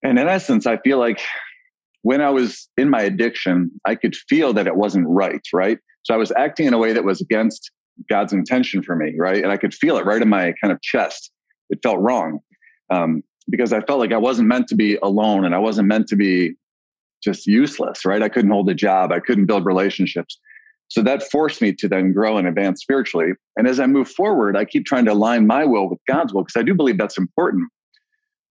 And 0.03 0.19
in 0.19 0.29
essence, 0.29 0.67
I 0.67 0.77
feel 0.79 0.99
like 0.99 1.21
when 2.03 2.21
I 2.21 2.31
was 2.31 2.69
in 2.77 2.89
my 2.89 3.03
addiction, 3.03 3.71
I 3.85 3.95
could 3.95 4.15
feel 4.15 4.53
that 4.55 4.67
it 4.67 4.77
wasn't 4.77 5.07
right. 5.09 5.41
Right. 5.53 5.79
So 6.03 6.15
I 6.15 6.17
was 6.17 6.33
acting 6.37 6.67
in 6.67 6.75
a 6.75 6.79
way 6.79 6.93
that 6.93 7.05
was 7.05 7.21
against 7.21 7.71
God's 8.09 8.33
intention 8.33 8.83
for 8.83 8.97
me. 8.97 9.15
Right. 9.19 9.43
And 9.43 9.53
I 9.53 9.57
could 9.57 9.75
feel 9.75 9.99
it 9.99 10.07
right 10.07 10.23
in 10.23 10.29
my 10.29 10.55
kind 10.63 10.73
of 10.73 10.81
chest. 10.83 11.31
It 11.71 11.81
felt 11.83 11.99
wrong 11.99 12.41
um, 12.91 13.23
because 13.51 13.73
I 13.73 13.81
felt 13.81 13.99
like 13.99 14.13
I 14.13 14.19
wasn't 14.19 14.49
meant 14.49 14.69
to 14.69 14.75
be 14.75 14.97
alone 15.03 15.45
and 15.45 15.55
I 15.55 15.59
wasn't 15.59 15.89
meant 15.89 16.07
to 16.09 16.17
be 16.17 16.55
just 17.23 17.47
useless. 17.47 18.05
Right. 18.05 18.23
I 18.23 18.29
couldn't 18.29 18.51
hold 18.51 18.69
a 18.71 18.75
job. 18.75 19.13
I 19.13 19.21
couldn't 19.21 19.47
build 19.47 19.67
relationships. 19.67 20.39
So 20.89 21.03
that 21.03 21.23
forced 21.23 21.61
me 21.61 21.73
to 21.75 21.89
then 21.89 22.13
grow 22.13 22.39
and 22.39 22.49
advance 22.49 22.81
spiritually. 22.81 23.33
And 23.57 23.69
as 23.69 23.79
I 23.79 23.87
move 23.87 24.09
forward, 24.11 24.57
I 24.57 24.65
keep 24.65 24.87
trying 24.87 25.05
to 25.05 25.13
align 25.13 25.47
my 25.47 25.65
will 25.65 25.89
with 25.89 25.99
God's 26.09 26.33
will 26.33 26.43
because 26.43 26.59
I 26.59 26.63
do 26.63 26.75
believe 26.75 26.99
that's 26.99 27.19
important. 27.19 27.69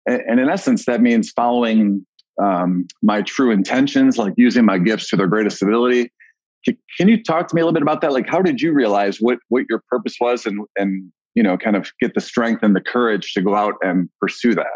And, 0.08 0.39
in 0.39 0.50
essence, 0.50 0.86
that 0.86 1.01
means 1.01 1.32
following 1.32 2.06
um, 2.42 2.86
my 3.01 3.22
true 3.22 3.51
intentions, 3.51 4.18
like 4.18 4.34
using 4.38 4.65
my 4.65 4.77
gifts 4.77 5.10
to 5.10 5.15
their 5.15 5.27
greatest 5.27 5.62
ability. 5.63 6.12
Can 6.98 7.08
you 7.08 7.24
talk 7.24 7.48
to 7.48 7.56
me 7.56 7.62
a 7.62 7.65
little 7.65 7.74
bit 7.74 7.84
about 7.84 8.01
that? 8.01 8.12
Like, 8.12 8.27
how 8.27 8.42
did 8.42 8.62
you 8.62 8.74
realize 8.74 9.18
what 9.20 9.38
what 9.50 9.65
your 9.70 9.82
purpose 9.89 10.15
was, 10.20 10.46
and 10.46 10.62
and 10.75 11.12
you 11.34 11.44
know, 11.44 11.58
kind 11.58 11.75
of 11.75 11.92
get 12.00 12.13
the 12.15 12.22
strength 12.22 12.63
and 12.63 12.75
the 12.75 12.82
courage 12.82 13.34
to 13.34 13.42
go 13.42 13.56
out 13.56 13.75
and 13.82 14.10
pursue 14.20 14.56
that? 14.56 14.68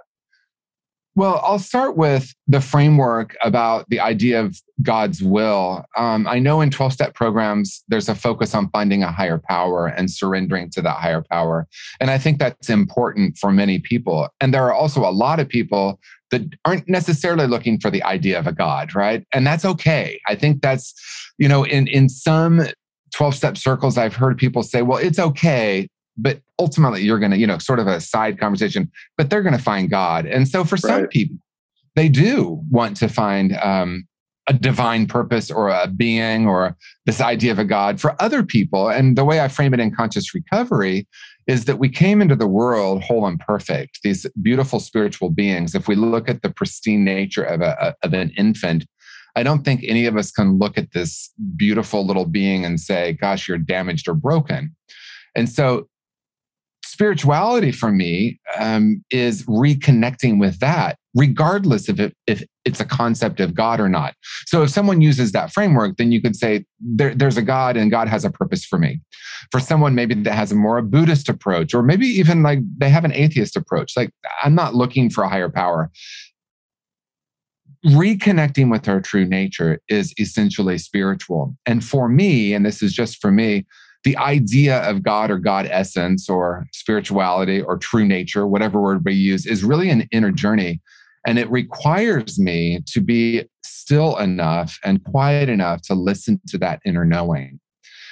Well, 1.20 1.42
I'll 1.44 1.60
start 1.60 1.98
with 1.98 2.34
the 2.48 2.62
framework 2.62 3.36
about 3.44 3.90
the 3.90 4.00
idea 4.00 4.42
of 4.42 4.58
God's 4.82 5.22
will. 5.22 5.84
Um, 5.98 6.26
I 6.26 6.40
know 6.40 6.62
in 6.62 6.70
12 6.70 6.94
step 6.94 7.14
programs, 7.14 7.84
there's 7.90 8.08
a 8.08 8.16
focus 8.16 8.56
on 8.56 8.70
finding 8.70 9.04
a 9.04 9.12
higher 9.12 9.42
power 9.50 9.88
and 9.88 10.10
surrendering 10.10 10.70
to 10.70 10.82
that 10.82 10.96
higher 10.96 11.22
power. 11.30 11.68
And 12.00 12.10
I 12.10 12.18
think 12.20 12.40
that's 12.40 12.70
important 12.70 13.38
for 13.38 13.52
many 13.52 13.80
people. 13.80 14.30
And 14.40 14.54
there 14.54 14.64
are 14.64 14.74
also 14.74 15.02
a 15.02 15.12
lot 15.12 15.42
of 15.42 15.50
people 15.50 16.00
that 16.32 16.44
aren't 16.64 16.88
necessarily 16.88 17.48
looking 17.48 17.82
for 17.82 17.92
the 17.92 18.04
idea 18.04 18.40
of 18.40 18.48
a 18.48 18.54
God, 18.54 18.96
right? 18.96 19.28
And 19.34 19.46
that's 19.46 19.66
okay. 19.66 20.22
I 20.26 20.36
think 20.36 20.62
that's, 20.62 20.94
you 21.38 21.50
know, 21.50 21.66
in, 21.66 21.88
in 21.88 22.08
some 22.08 22.62
12 23.14 23.36
step 23.36 23.58
circles, 23.58 23.98
I've 23.98 24.16
heard 24.16 24.38
people 24.38 24.64
say, 24.64 24.84
well, 24.84 25.00
it's 25.00 25.20
okay 25.20 25.90
but 26.22 26.42
ultimately 26.60 27.02
you're 27.02 27.20
going 27.20 27.32
to 27.32 27.38
you 27.38 27.48
know 27.48 27.58
sort 27.58 27.80
of 27.80 27.88
a 27.88 28.00
side 28.00 28.40
conversation 28.40 28.92
but 29.18 29.30
they're 29.30 29.42
going 29.42 29.58
to 29.58 29.64
find 29.64 29.90
god. 29.90 30.26
And 30.26 30.48
so 30.48 30.64
for 30.64 30.78
some 30.78 31.08
people 31.08 31.38
they 31.96 32.10
do 32.10 32.62
want 32.70 32.96
to 32.98 33.10
find 33.10 33.58
um, 33.58 34.08
a 34.48 34.54
divine 34.54 35.06
purpose 35.06 35.52
or 35.52 35.70
a 35.70 35.88
being 35.88 36.48
or 36.48 36.78
this 37.06 37.20
idea 37.20 37.52
of 37.52 37.60
a 37.60 37.66
god. 37.66 38.00
For 38.00 38.16
other 38.22 38.44
people 38.44 38.90
and 38.90 39.18
the 39.18 39.26
way 39.26 39.40
i 39.40 39.48
frame 39.48 39.74
it 39.74 39.80
in 39.80 39.94
conscious 39.94 40.34
recovery 40.34 41.08
is 41.48 41.66
that 41.66 41.80
we 41.80 41.90
came 41.90 42.22
into 42.22 42.36
the 42.36 42.48
world 42.48 43.02
whole 43.02 43.26
and 43.26 43.40
perfect 43.40 44.00
these 44.04 44.26
beautiful 44.42 44.80
spiritual 44.80 45.30
beings. 45.32 45.74
If 45.74 45.88
we 45.88 45.96
look 45.96 46.30
at 46.30 46.44
the 46.44 46.52
pristine 46.52 47.04
nature 47.04 47.44
of, 47.44 47.62
a, 47.62 47.96
of 48.04 48.14
an 48.14 48.32
infant 48.38 48.86
I 49.36 49.44
don't 49.44 49.64
think 49.64 49.84
any 49.84 50.06
of 50.06 50.18
us 50.18 50.32
can 50.32 50.58
look 50.58 50.78
at 50.78 50.92
this 50.92 51.32
beautiful 51.56 52.06
little 52.06 52.26
being 52.26 52.66
and 52.66 52.80
say, 52.80 53.14
gosh, 53.14 53.48
you're 53.48 53.58
damaged 53.58 54.08
or 54.08 54.14
broken. 54.14 54.76
And 55.36 55.48
so 55.48 55.88
spirituality 57.00 57.72
for 57.72 57.94
me 57.94 58.38
um, 58.60 59.02
is 59.10 59.46
reconnecting 59.46 60.38
with 60.38 60.60
that 60.60 60.98
regardless 61.16 61.88
of 61.88 61.98
it, 61.98 62.14
if 62.28 62.44
it's 62.66 62.82
a 62.82 62.86
concept 62.86 63.40
of 63.40 63.56
god 63.56 63.80
or 63.80 63.88
not. 63.88 64.14
So 64.46 64.64
if 64.64 64.70
someone 64.70 65.02
uses 65.02 65.32
that 65.32 65.54
framework 65.54 65.96
then 65.96 66.12
you 66.12 66.22
could 66.22 66.36
say 66.36 66.66
there, 66.78 67.16
there's 67.16 67.38
a 67.38 67.42
god 67.42 67.78
and 67.78 67.90
god 67.90 68.10
has 68.10 68.26
a 68.26 68.30
purpose 68.30 68.66
for 68.66 68.78
me. 68.78 69.00
For 69.50 69.62
someone 69.62 69.96
maybe 69.96 70.14
that 70.14 70.34
has 70.34 70.52
a 70.52 70.56
more 70.56 70.82
buddhist 70.82 71.30
approach 71.30 71.74
or 71.74 71.84
maybe 71.84 72.06
even 72.06 72.44
like 72.44 72.60
they 72.78 72.90
have 72.90 73.06
an 73.06 73.14
atheist 73.14 73.56
approach 73.56 73.94
like 73.96 74.12
i'm 74.44 74.54
not 74.54 74.76
looking 74.76 75.10
for 75.10 75.24
a 75.24 75.30
higher 75.30 75.50
power. 75.50 75.90
Reconnecting 77.86 78.70
with 78.70 78.90
our 78.90 79.00
true 79.00 79.26
nature 79.26 79.80
is 79.88 80.14
essentially 80.20 80.78
spiritual. 80.78 81.56
And 81.66 81.82
for 81.82 82.10
me, 82.10 82.54
and 82.54 82.66
this 82.66 82.84
is 82.84 82.92
just 82.92 83.22
for 83.22 83.32
me, 83.32 83.66
the 84.04 84.18
idea 84.18 84.80
of 84.90 85.04
God 85.04 85.30
or 85.30 85.38
God 85.38 85.68
essence 85.70 86.30
or 86.30 86.66
spirituality 86.74 87.62
or 87.62 87.78
true 87.78 88.06
nature, 88.06 88.48
whatever 88.48 88.80
word 88.82 89.04
we 89.04 89.14
use, 89.14 89.46
is 89.46 89.64
really 89.64 89.90
an 89.90 90.08
inner 90.12 90.32
journey. 90.32 90.82
And 91.28 91.38
it 91.38 91.52
requires 91.52 92.40
me 92.40 92.80
to 92.88 93.02
be 93.02 93.44
still 93.64 94.18
enough 94.18 94.80
and 94.84 95.04
quiet 95.04 95.50
enough 95.50 95.82
to 95.84 95.94
listen 95.94 96.40
to 96.48 96.58
that 96.60 96.80
inner 96.86 97.04
knowing. 97.04 97.60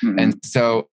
Mm-hmm. 0.03 0.20
And 0.20 0.39
so 0.44 0.89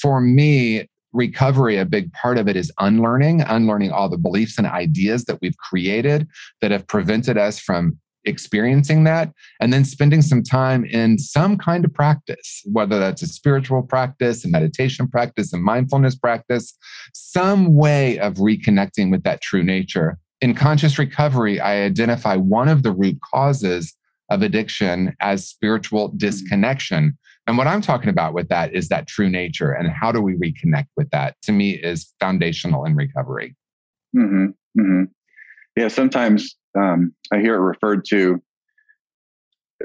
for 0.00 0.20
me, 0.20 0.88
recovery, 1.12 1.78
a 1.78 1.84
big 1.84 2.12
part 2.12 2.38
of 2.38 2.46
it 2.46 2.56
is 2.56 2.70
unlearning, 2.78 3.40
unlearning 3.40 3.90
all 3.90 4.08
the 4.08 4.18
beliefs 4.18 4.58
and 4.58 4.66
ideas 4.66 5.24
that 5.24 5.38
we've 5.40 5.56
created 5.56 6.28
that 6.60 6.70
have 6.70 6.86
prevented 6.86 7.36
us 7.38 7.58
from 7.58 7.98
experiencing 8.26 9.04
that, 9.04 9.32
and 9.60 9.72
then 9.72 9.84
spending 9.84 10.22
some 10.22 10.42
time 10.42 10.84
in 10.84 11.18
some 11.18 11.56
kind 11.56 11.84
of 11.84 11.94
practice, 11.94 12.62
whether 12.70 12.98
that's 12.98 13.22
a 13.22 13.26
spiritual 13.26 13.82
practice, 13.82 14.44
a 14.44 14.48
meditation 14.48 15.08
practice, 15.08 15.52
a 15.52 15.58
mindfulness 15.58 16.14
practice, 16.14 16.76
some 17.14 17.74
way 17.74 18.18
of 18.18 18.34
reconnecting 18.34 19.10
with 19.10 19.22
that 19.22 19.40
true 19.40 19.62
nature. 19.62 20.18
In 20.40 20.54
conscious 20.54 20.98
recovery, 20.98 21.60
I 21.60 21.82
identify 21.82 22.36
one 22.36 22.68
of 22.68 22.82
the 22.82 22.92
root 22.92 23.18
causes 23.32 23.94
of 24.30 24.42
addiction 24.42 25.14
as 25.20 25.48
spiritual 25.48 26.08
mm-hmm. 26.08 26.18
disconnection. 26.18 27.16
And 27.46 27.56
what 27.56 27.68
I'm 27.68 27.80
talking 27.80 28.08
about 28.08 28.34
with 28.34 28.48
that 28.48 28.74
is 28.74 28.88
that 28.88 29.06
true 29.06 29.30
nature 29.30 29.70
and 29.72 29.88
how 29.88 30.10
do 30.10 30.20
we 30.20 30.34
reconnect 30.34 30.88
with 30.96 31.08
that 31.10 31.36
to 31.42 31.52
me 31.52 31.70
is 31.70 32.12
foundational 32.18 32.84
in 32.84 32.96
recovery. 32.96 33.54
Mm-hmm, 34.16 34.46
mm-hmm. 34.80 35.04
Yeah, 35.76 35.88
sometimes 35.88 36.56
um, 36.76 37.14
I 37.32 37.40
hear 37.40 37.54
it 37.54 37.60
referred 37.60 38.04
to 38.10 38.42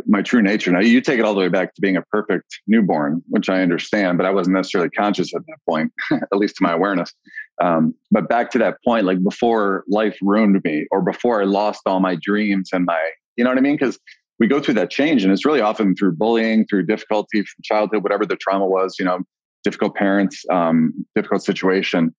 my 0.05 0.21
true 0.21 0.41
nature. 0.41 0.71
Now, 0.71 0.79
you 0.79 1.01
take 1.01 1.19
it 1.19 1.25
all 1.25 1.33
the 1.33 1.41
way 1.41 1.49
back 1.49 1.75
to 1.75 1.81
being 1.81 1.97
a 1.97 2.01
perfect 2.03 2.61
newborn, 2.65 3.21
which 3.27 3.49
I 3.49 3.61
understand, 3.61 4.17
but 4.17 4.25
I 4.25 4.31
wasn't 4.31 4.55
necessarily 4.55 4.89
conscious 4.89 5.33
at 5.35 5.41
that 5.47 5.57
point, 5.67 5.91
at 6.11 6.37
least 6.37 6.55
to 6.57 6.63
my 6.63 6.71
awareness. 6.71 7.13
Um, 7.61 7.93
but 8.09 8.29
back 8.29 8.51
to 8.51 8.57
that 8.59 8.77
point, 8.85 9.05
like 9.05 9.21
before 9.21 9.83
life 9.87 10.17
ruined 10.21 10.61
me 10.63 10.87
or 10.91 11.01
before 11.01 11.41
I 11.41 11.45
lost 11.45 11.81
all 11.85 11.99
my 11.99 12.17
dreams 12.21 12.69
and 12.71 12.85
my, 12.85 13.11
you 13.35 13.43
know 13.43 13.49
what 13.49 13.57
I 13.57 13.61
mean? 13.61 13.75
Because 13.75 13.99
we 14.41 14.47
go 14.47 14.59
through 14.59 14.73
that 14.73 14.89
change 14.89 15.23
and 15.23 15.31
it's 15.31 15.45
really 15.45 15.61
often 15.61 15.95
through 15.95 16.13
bullying 16.13 16.65
through 16.65 16.83
difficulty 16.83 17.43
from 17.43 17.61
childhood 17.63 18.01
whatever 18.01 18.25
the 18.25 18.35
trauma 18.35 18.65
was 18.65 18.95
you 18.97 19.05
know 19.05 19.19
difficult 19.63 19.95
parents 19.95 20.43
um, 20.49 21.05
difficult 21.15 21.43
situation 21.43 22.13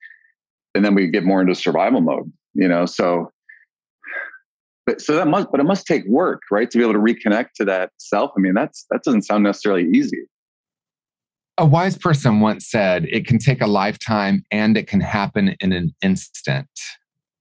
and 0.77 0.85
then 0.85 0.95
we 0.95 1.09
get 1.09 1.25
more 1.25 1.41
into 1.41 1.53
survival 1.53 2.01
mode 2.01 2.33
you 2.55 2.69
know 2.69 2.87
so 2.87 3.32
but 4.93 5.01
so 5.01 5.17
that 5.17 5.27
must 5.27 5.51
but 5.51 5.61
it 5.61 5.65
must 5.65 5.87
take 5.87 6.05
work 6.07 6.43
right 6.51 6.71
to 6.71 6.79
be 6.79 6.85
able 6.85 6.95
to 6.95 6.99
reconnect 6.99 7.53
to 7.57 7.65
that 7.65 7.91
self. 7.99 8.31
I 8.37 8.41
mean 8.41 8.55
that's 8.55 8.87
that 8.91 9.03
doesn't 9.05 9.23
sound 9.23 9.45
necessarily 9.45 9.89
easy. 9.93 10.23
A 11.59 11.67
wise 11.67 11.97
person 11.97 12.41
once 12.41 12.71
said 12.71 13.07
it 13.07 13.27
can 13.27 13.39
take 13.39 13.61
a 13.61 13.67
lifetime 13.67 14.43
and 14.51 14.77
it 14.77 14.87
can 14.87 15.01
happen 15.01 15.55
in 15.61 15.73
an 15.73 15.95
instant. 16.03 16.69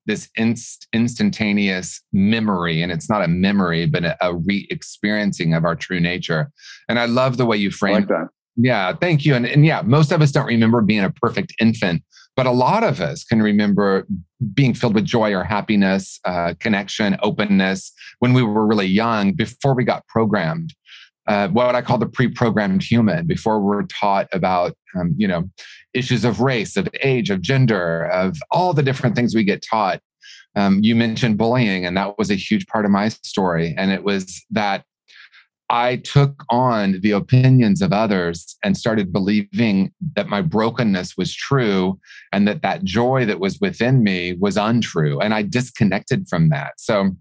This 0.06 0.30
inst- 0.36 0.88
instantaneous 0.94 2.02
memory 2.12 2.82
and 2.82 2.92
it's 2.92 3.10
not 3.10 3.24
a 3.24 3.28
memory 3.28 3.86
but 3.86 4.04
a, 4.04 4.18
a 4.26 4.36
re-experiencing 4.36 5.54
of 5.54 5.64
our 5.64 5.76
true 5.76 6.00
nature. 6.00 6.52
And 6.90 7.00
i 7.00 7.06
love 7.06 7.38
the 7.38 7.46
way 7.46 7.58
you 7.58 7.72
frame 7.72 7.96
like 7.96 8.08
that. 8.08 8.28
Yeah 8.56 8.94
thank 8.94 9.26
you. 9.26 9.36
And, 9.36 9.46
and 9.46 9.66
yeah 9.66 9.82
most 9.82 10.12
of 10.12 10.22
us 10.22 10.32
don't 10.32 10.48
remember 10.48 10.82
being 10.82 11.04
a 11.04 11.12
perfect 11.12 11.54
infant 11.60 12.04
but 12.36 12.46
a 12.46 12.52
lot 12.52 12.84
of 12.84 13.02
us 13.02 13.24
can 13.24 13.42
remember 13.42 14.08
being 14.54 14.74
filled 14.74 14.96
with 14.96 15.06
joy 15.06 15.34
or 15.34 15.44
happiness 15.44 16.20
uh, 16.26 16.54
connection 16.60 17.18
openness 17.22 17.92
when 18.20 18.34
we 18.34 18.44
were 18.44 18.66
really 18.66 18.88
young 18.88 19.34
before 19.34 19.76
we 19.76 19.84
got 19.84 20.06
programmed 20.08 20.74
uh, 21.28 21.48
what 21.50 21.76
I 21.76 21.82
call 21.82 21.98
the 21.98 22.08
pre-programmed 22.08 22.84
human 22.84 23.28
before 23.28 23.60
we're 23.60 23.84
taught 23.84 24.28
about, 24.34 24.76
um, 25.00 25.14
you 25.18 25.28
know, 25.28 25.50
issues 25.94 26.26
of 26.26 26.42
race, 26.42 26.76
of 26.78 26.90
age, 27.04 27.30
of 27.30 27.42
gender, 27.42 28.06
of 28.06 28.38
all 28.50 28.74
the 28.74 28.84
different 28.84 29.16
things 29.16 29.36
we 29.36 29.44
get 29.44 29.62
taught. 29.62 30.02
Um, 30.56 30.80
you 30.82 30.96
mentioned 30.96 31.38
bullying, 31.38 31.86
and 31.86 31.96
that 31.96 32.18
was 32.18 32.30
a 32.30 32.36
huge 32.36 32.68
part 32.68 32.86
of 32.86 32.92
my 32.92 33.10
story. 33.10 33.74
And 33.78 33.92
it 33.92 34.04
was 34.04 34.44
that 34.52 34.84
I 35.72 35.96
took 35.96 36.44
on 36.50 37.00
the 37.00 37.12
opinions 37.12 37.82
of 37.82 37.94
others 37.94 38.58
and 38.62 38.78
started 38.78 39.14
believing 39.14 39.94
that 40.18 40.28
my 40.28 40.42
brokenness 40.42 41.16
was 41.16 41.34
true 41.34 41.98
and 42.34 42.46
that 42.46 42.62
that 42.62 42.84
joy 42.84 43.26
that 43.26 43.40
was 43.40 43.58
within 43.62 44.04
me 44.04 44.34
was 44.34 44.58
untrue. 44.58 45.22
And 45.22 45.34
I 45.34 45.44
disconnected 45.44 46.28
from 46.28 46.50
that. 46.50 46.74
So, 46.78 47.12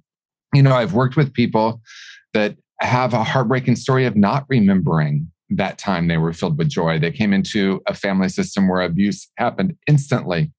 you 0.53 0.65
know, 0.65 0.75
I've 0.75 0.95
worked 0.95 1.17
with 1.17 1.33
people 1.33 1.81
that 2.35 2.57
have 2.81 3.15
a 3.15 3.23
heartbreaking 3.23 3.77
story 3.77 4.05
of 4.05 4.17
not 4.17 4.47
remembering 4.49 5.31
that 5.51 5.79
time 5.79 6.09
they 6.09 6.19
were 6.19 6.33
filled 6.33 6.59
with 6.59 6.69
joy. 6.69 6.99
They 6.99 7.13
came 7.13 7.33
into 7.33 7.81
a 7.87 7.95
family 7.95 8.29
system 8.29 8.69
where 8.69 8.81
abuse 8.81 9.29
happened 9.37 9.77
instantly. 9.87 10.51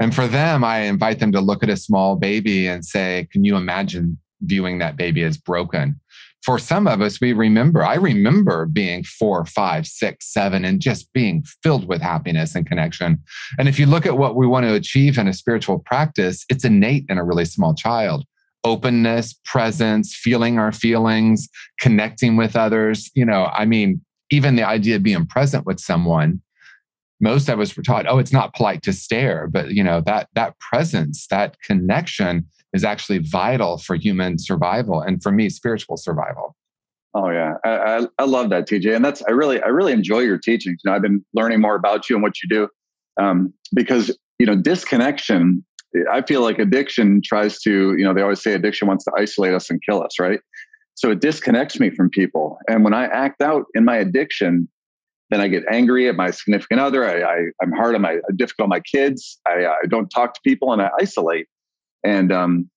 And 0.00 0.14
for 0.14 0.26
them, 0.26 0.64
I 0.64 0.80
invite 0.80 1.18
them 1.18 1.32
to 1.32 1.40
look 1.42 1.62
at 1.62 1.68
a 1.68 1.76
small 1.76 2.16
baby 2.16 2.66
and 2.66 2.82
say, 2.82 3.28
Can 3.30 3.44
you 3.44 3.56
imagine 3.56 4.18
viewing 4.40 4.78
that 4.78 4.96
baby 4.96 5.22
as 5.22 5.36
broken? 5.36 6.00
For 6.46 6.60
some 6.60 6.86
of 6.86 7.00
us, 7.00 7.20
we 7.20 7.32
remember, 7.32 7.84
I 7.84 7.96
remember 7.96 8.66
being 8.66 9.02
four, 9.02 9.44
five, 9.46 9.84
six, 9.84 10.32
seven, 10.32 10.64
and 10.64 10.80
just 10.80 11.12
being 11.12 11.42
filled 11.64 11.88
with 11.88 12.00
happiness 12.00 12.54
and 12.54 12.64
connection. 12.64 13.20
And 13.58 13.68
if 13.68 13.80
you 13.80 13.86
look 13.86 14.06
at 14.06 14.16
what 14.16 14.36
we 14.36 14.46
want 14.46 14.64
to 14.64 14.74
achieve 14.74 15.18
in 15.18 15.26
a 15.26 15.32
spiritual 15.32 15.80
practice, 15.80 16.44
it's 16.48 16.64
innate 16.64 17.04
in 17.08 17.18
a 17.18 17.24
really 17.24 17.46
small 17.46 17.74
child 17.74 18.24
openness, 18.62 19.34
presence, 19.44 20.14
feeling 20.14 20.58
our 20.58 20.72
feelings, 20.72 21.48
connecting 21.80 22.36
with 22.36 22.56
others. 22.56 23.10
You 23.14 23.24
know, 23.24 23.46
I 23.46 23.64
mean, 23.64 24.00
even 24.30 24.56
the 24.56 24.66
idea 24.66 24.96
of 24.96 25.02
being 25.02 25.26
present 25.26 25.66
with 25.66 25.80
someone, 25.80 26.40
most 27.20 27.48
of 27.48 27.58
us 27.60 27.76
were 27.76 27.82
taught, 27.82 28.06
oh, 28.08 28.18
it's 28.18 28.32
not 28.32 28.54
polite 28.54 28.82
to 28.82 28.92
stare, 28.92 29.48
but 29.48 29.70
you 29.70 29.82
know, 29.82 30.00
that 30.06 30.28
that 30.34 30.58
presence, 30.60 31.26
that 31.28 31.60
connection 31.60 32.46
is 32.72 32.84
actually 32.84 33.18
vital 33.18 33.78
for 33.78 33.96
human 33.96 34.38
survival 34.38 35.00
and 35.00 35.22
for 35.22 35.32
me, 35.32 35.48
spiritual 35.48 35.96
survival. 35.96 36.56
Oh 37.14 37.30
yeah, 37.30 37.54
I, 37.64 37.70
I, 37.70 38.06
I 38.18 38.24
love 38.24 38.50
that, 38.50 38.68
TJ, 38.68 38.94
and 38.94 39.04
that's 39.04 39.22
I 39.26 39.30
really 39.30 39.62
I 39.62 39.68
really 39.68 39.92
enjoy 39.92 40.20
your 40.20 40.38
teachings. 40.38 40.80
You 40.84 40.90
know, 40.90 40.96
I've 40.96 41.02
been 41.02 41.24
learning 41.32 41.62
more 41.62 41.74
about 41.74 42.10
you 42.10 42.16
and 42.16 42.22
what 42.22 42.34
you 42.42 42.48
do 42.48 42.68
um, 43.22 43.54
because 43.74 44.16
you 44.38 44.44
know 44.44 44.54
disconnection 44.54 45.64
I 46.10 46.22
feel 46.22 46.42
like 46.42 46.58
addiction 46.58 47.20
tries 47.24 47.60
to, 47.60 47.94
you 47.96 48.04
know, 48.04 48.12
they 48.12 48.22
always 48.22 48.42
say 48.42 48.52
addiction 48.52 48.88
wants 48.88 49.04
to 49.04 49.12
isolate 49.16 49.54
us 49.54 49.70
and 49.70 49.80
kill 49.88 50.02
us, 50.02 50.18
right? 50.18 50.40
So 50.94 51.10
it 51.10 51.20
disconnects 51.20 51.78
me 51.78 51.90
from 51.90 52.10
people. 52.10 52.58
And 52.68 52.84
when 52.84 52.94
I 52.94 53.04
act 53.04 53.42
out 53.42 53.66
in 53.74 53.84
my 53.84 53.96
addiction, 53.96 54.68
then 55.30 55.40
I 55.40 55.48
get 55.48 55.64
angry 55.70 56.08
at 56.08 56.16
my 56.16 56.30
significant 56.30 56.80
other. 56.80 57.04
I, 57.04 57.22
I, 57.22 57.36
am 57.62 57.72
hard 57.72 57.94
on 57.94 58.02
my, 58.02 58.18
difficult 58.36 58.66
on 58.66 58.68
my 58.70 58.80
kids. 58.80 59.38
I, 59.46 59.66
I 59.66 59.86
don't 59.88 60.08
talk 60.08 60.34
to 60.34 60.40
people 60.44 60.72
and 60.72 60.80
I 60.80 60.90
isolate. 61.00 61.46
And 62.06 62.30
um, 62.30 62.70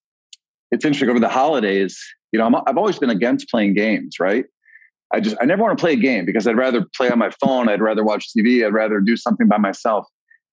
it's 0.71 0.83
interesting 0.83 1.09
over 1.09 1.19
the 1.19 1.29
holidays, 1.29 1.99
you 2.31 2.39
know, 2.39 2.45
I'm, 2.47 2.55
I've 2.67 2.77
always 2.77 2.97
been 2.97 3.11
against 3.11 3.47
playing 3.49 3.75
games, 3.75 4.15
right? 4.19 4.45
I 5.13 5.19
just, 5.19 5.35
I 5.39 5.45
never 5.45 5.61
want 5.61 5.77
to 5.77 5.81
play 5.81 5.93
a 5.93 5.97
game 5.97 6.25
because 6.25 6.47
I'd 6.47 6.57
rather 6.57 6.85
play 6.95 7.09
on 7.09 7.19
my 7.19 7.29
phone. 7.43 7.69
I'd 7.69 7.81
rather 7.81 8.03
watch 8.03 8.27
TV. 8.35 8.65
I'd 8.65 8.73
rather 8.73 8.99
do 8.99 9.15
something 9.15 9.47
by 9.47 9.57
myself. 9.57 10.07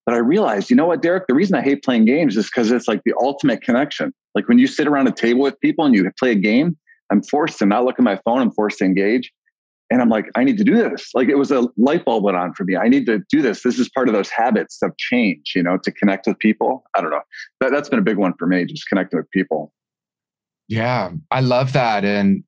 But 0.05 0.13
I 0.13 0.19
realized, 0.19 0.69
you 0.69 0.75
know 0.75 0.85
what, 0.85 1.01
Derek? 1.01 1.25
The 1.27 1.33
reason 1.33 1.55
I 1.55 1.61
hate 1.61 1.83
playing 1.83 2.05
games 2.05 2.37
is 2.37 2.45
because 2.45 2.71
it's 2.71 2.87
like 2.87 3.01
the 3.03 3.13
ultimate 3.19 3.61
connection. 3.61 4.13
Like 4.35 4.47
when 4.47 4.59
you 4.59 4.67
sit 4.67 4.87
around 4.87 5.07
a 5.07 5.11
table 5.11 5.41
with 5.41 5.59
people 5.59 5.85
and 5.85 5.95
you 5.95 6.09
play 6.19 6.31
a 6.31 6.35
game, 6.35 6.77
I'm 7.11 7.23
forced 7.23 7.59
to 7.59 7.65
not 7.65 7.83
look 7.83 7.95
at 7.97 8.03
my 8.03 8.19
phone. 8.25 8.41
I'm 8.41 8.51
forced 8.51 8.77
to 8.79 8.85
engage. 8.85 9.31
And 9.89 10.01
I'm 10.01 10.09
like, 10.09 10.29
I 10.35 10.43
need 10.43 10.57
to 10.57 10.63
do 10.63 10.75
this. 10.75 11.11
Like 11.13 11.29
it 11.29 11.37
was 11.37 11.51
a 11.51 11.67
light 11.77 12.03
bulb 12.03 12.23
went 12.23 12.37
on 12.37 12.53
for 12.53 12.65
me. 12.65 12.75
I 12.75 12.89
need 12.89 13.05
to 13.05 13.21
do 13.29 13.41
this. 13.41 13.63
This 13.63 13.79
is 13.79 13.89
part 13.89 14.09
of 14.09 14.13
those 14.13 14.29
habits 14.29 14.79
of 14.81 14.97
change, 14.97 15.53
you 15.55 15.63
know, 15.63 15.77
to 15.83 15.91
connect 15.91 16.27
with 16.27 16.37
people. 16.39 16.83
I 16.95 17.01
don't 17.01 17.11
know. 17.11 17.21
That, 17.61 17.71
that's 17.71 17.87
been 17.87 17.99
a 17.99 18.03
big 18.03 18.17
one 18.17 18.33
for 18.37 18.47
me, 18.47 18.65
just 18.65 18.87
connecting 18.89 19.17
with 19.17 19.29
people. 19.31 19.71
Yeah, 20.67 21.11
I 21.31 21.39
love 21.39 21.71
that. 21.73 22.03
And 22.03 22.43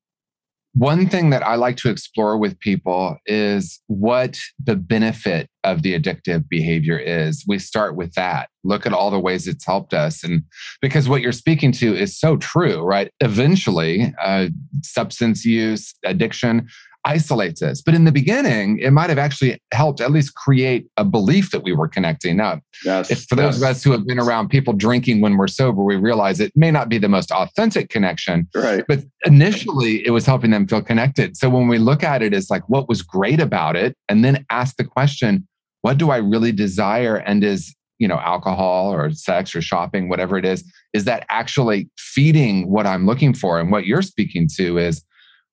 one 0.74 1.08
thing 1.08 1.30
that 1.30 1.42
I 1.42 1.56
like 1.56 1.76
to 1.78 1.90
explore 1.90 2.38
with 2.38 2.58
people 2.60 3.16
is 3.26 3.80
what 3.88 4.38
the 4.62 4.76
benefit 4.76 5.48
of 5.64 5.82
the 5.82 5.98
addictive 5.98 6.48
behavior 6.48 6.96
is. 6.96 7.44
We 7.48 7.58
start 7.58 7.96
with 7.96 8.14
that. 8.14 8.50
Look 8.62 8.86
at 8.86 8.92
all 8.92 9.10
the 9.10 9.18
ways 9.18 9.48
it's 9.48 9.66
helped 9.66 9.94
us. 9.94 10.22
And 10.22 10.44
because 10.80 11.08
what 11.08 11.22
you're 11.22 11.32
speaking 11.32 11.72
to 11.72 11.96
is 11.96 12.16
so 12.16 12.36
true, 12.36 12.82
right? 12.82 13.10
Eventually, 13.20 14.14
uh, 14.22 14.48
substance 14.82 15.44
use, 15.44 15.92
addiction 16.04 16.68
isolates 17.04 17.62
us. 17.62 17.80
But 17.80 17.94
in 17.94 18.04
the 18.04 18.12
beginning, 18.12 18.78
it 18.78 18.90
might 18.90 19.08
have 19.08 19.18
actually 19.18 19.60
helped 19.72 20.00
at 20.00 20.10
least 20.10 20.34
create 20.34 20.86
a 20.96 21.04
belief 21.04 21.50
that 21.50 21.62
we 21.62 21.72
were 21.72 21.88
connecting. 21.88 22.36
Now, 22.36 22.60
yes, 22.84 23.10
if 23.10 23.24
for 23.24 23.36
those 23.36 23.56
of 23.56 23.62
us 23.62 23.82
who 23.82 23.92
have 23.92 24.06
been 24.06 24.18
around 24.18 24.48
people 24.48 24.72
drinking 24.72 25.20
when 25.20 25.36
we're 25.36 25.48
sober, 25.48 25.82
we 25.82 25.96
realize 25.96 26.40
it 26.40 26.52
may 26.54 26.70
not 26.70 26.88
be 26.88 26.98
the 26.98 27.08
most 27.08 27.30
authentic 27.32 27.88
connection. 27.88 28.48
Right. 28.54 28.84
But 28.86 29.04
initially, 29.24 30.06
it 30.06 30.10
was 30.10 30.26
helping 30.26 30.50
them 30.50 30.66
feel 30.66 30.82
connected. 30.82 31.36
So 31.36 31.48
when 31.48 31.68
we 31.68 31.78
look 31.78 32.02
at 32.02 32.22
it 32.22 32.34
as 32.34 32.50
like 32.50 32.68
what 32.68 32.88
was 32.88 33.02
great 33.02 33.40
about 33.40 33.76
it, 33.76 33.96
and 34.08 34.24
then 34.24 34.44
ask 34.50 34.76
the 34.76 34.84
question, 34.84 35.46
what 35.82 35.98
do 35.98 36.10
I 36.10 36.18
really 36.18 36.52
desire? 36.52 37.16
And 37.16 37.42
is 37.42 37.74
you 38.00 38.08
know, 38.08 38.18
alcohol 38.18 38.92
or 38.92 39.12
sex 39.12 39.54
or 39.54 39.62
shopping, 39.62 40.08
whatever 40.08 40.36
it 40.38 40.44
is, 40.44 40.64
is 40.94 41.04
that 41.04 41.24
actually 41.28 41.88
feeding 41.98 42.68
what 42.68 42.86
I'm 42.86 43.06
looking 43.06 43.34
for? 43.34 43.60
And 43.60 43.70
what 43.70 43.84
you're 43.84 44.02
speaking 44.02 44.48
to 44.56 44.78
is 44.78 45.04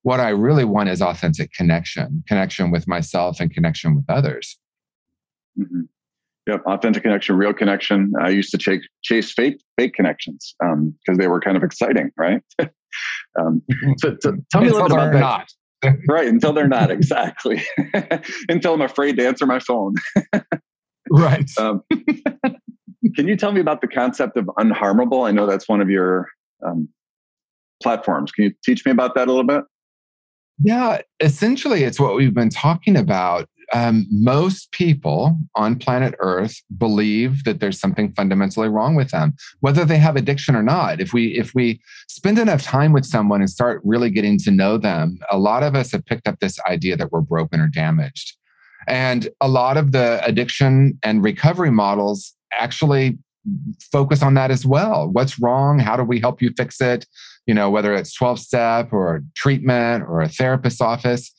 what 0.03 0.19
I 0.19 0.29
really 0.29 0.65
want 0.65 0.89
is 0.89 1.01
authentic 1.01 1.51
connection, 1.53 2.23
connection 2.27 2.71
with 2.71 2.87
myself 2.87 3.39
and 3.39 3.53
connection 3.53 3.95
with 3.95 4.05
others. 4.09 4.57
Mm-hmm. 5.59 5.81
Yep, 6.47 6.63
authentic 6.65 7.03
connection, 7.03 7.35
real 7.35 7.53
connection. 7.53 8.13
I 8.21 8.29
used 8.29 8.51
to 8.51 8.57
chase, 8.57 8.87
chase 9.03 9.33
fake 9.33 9.61
fake 9.77 9.93
connections 9.93 10.55
because 10.59 10.77
um, 11.09 11.15
they 11.17 11.27
were 11.27 11.41
kind 11.41 11.57
of 11.57 11.63
exciting, 11.63 12.11
right? 12.15 12.41
um, 13.39 13.61
so, 13.97 14.15
so, 14.21 14.37
tell 14.49 14.61
me 14.61 14.69
a 14.69 14.71
little 14.71 14.87
bit 14.87 14.95
about 14.95 15.13
that. 15.13 15.19
Not. 15.19 15.51
right 16.07 16.27
until 16.27 16.53
they're 16.53 16.67
not 16.67 16.89
exactly 16.89 17.61
until 18.49 18.73
i'm 18.73 18.81
afraid 18.81 19.15
to 19.15 19.27
answer 19.27 19.45
my 19.45 19.59
phone 19.59 19.93
right 21.11 21.47
um, 21.59 21.83
can 23.15 23.27
you 23.27 23.35
tell 23.35 23.51
me 23.51 23.61
about 23.61 23.81
the 23.81 23.87
concept 23.87 24.37
of 24.37 24.45
unharmable 24.57 25.27
i 25.27 25.31
know 25.31 25.45
that's 25.45 25.69
one 25.69 25.79
of 25.79 25.87
your 25.87 26.29
um, 26.65 26.89
platforms 27.81 28.31
can 28.31 28.45
you 28.45 28.53
teach 28.65 28.85
me 28.87 28.91
about 28.91 29.13
that 29.13 29.27
a 29.27 29.31
little 29.31 29.45
bit 29.45 29.63
yeah 30.63 31.01
essentially 31.19 31.83
it's 31.83 31.99
what 31.99 32.15
we've 32.15 32.33
been 32.33 32.49
talking 32.49 32.95
about 32.95 33.47
um, 33.73 34.07
most 34.09 34.71
people 34.71 35.37
on 35.55 35.77
planet 35.77 36.15
Earth 36.19 36.61
believe 36.77 37.43
that 37.43 37.59
there's 37.59 37.79
something 37.79 38.13
fundamentally 38.13 38.69
wrong 38.69 38.95
with 38.95 39.11
them, 39.11 39.35
whether 39.59 39.83
they 39.83 39.97
have 39.97 40.15
addiction 40.15 40.55
or 40.55 40.63
not. 40.63 41.01
If 41.01 41.13
we 41.13 41.37
if 41.37 41.53
we 41.53 41.81
spend 42.07 42.39
enough 42.39 42.63
time 42.63 42.93
with 42.93 43.05
someone 43.05 43.41
and 43.41 43.49
start 43.49 43.81
really 43.83 44.09
getting 44.09 44.37
to 44.39 44.51
know 44.51 44.77
them, 44.77 45.19
a 45.29 45.37
lot 45.37 45.63
of 45.63 45.75
us 45.75 45.91
have 45.91 46.05
picked 46.05 46.27
up 46.27 46.39
this 46.39 46.59
idea 46.61 46.95
that 46.95 47.11
we're 47.11 47.21
broken 47.21 47.59
or 47.59 47.67
damaged, 47.67 48.37
and 48.87 49.27
a 49.41 49.49
lot 49.49 49.75
of 49.75 49.91
the 49.91 50.23
addiction 50.25 50.97
and 51.03 51.23
recovery 51.23 51.71
models 51.71 52.33
actually 52.53 53.17
focus 53.91 54.21
on 54.21 54.33
that 54.35 54.51
as 54.51 54.65
well. 54.65 55.09
What's 55.09 55.39
wrong? 55.39 55.79
How 55.79 55.97
do 55.97 56.03
we 56.03 56.19
help 56.19 56.41
you 56.41 56.51
fix 56.55 56.79
it? 56.79 57.05
You 57.47 57.53
know, 57.53 57.69
whether 57.69 57.95
it's 57.95 58.13
12 58.13 58.39
step 58.39 58.93
or 58.93 59.23
treatment 59.35 60.03
or 60.07 60.21
a 60.21 60.29
therapist's 60.29 60.81
office 60.81 61.33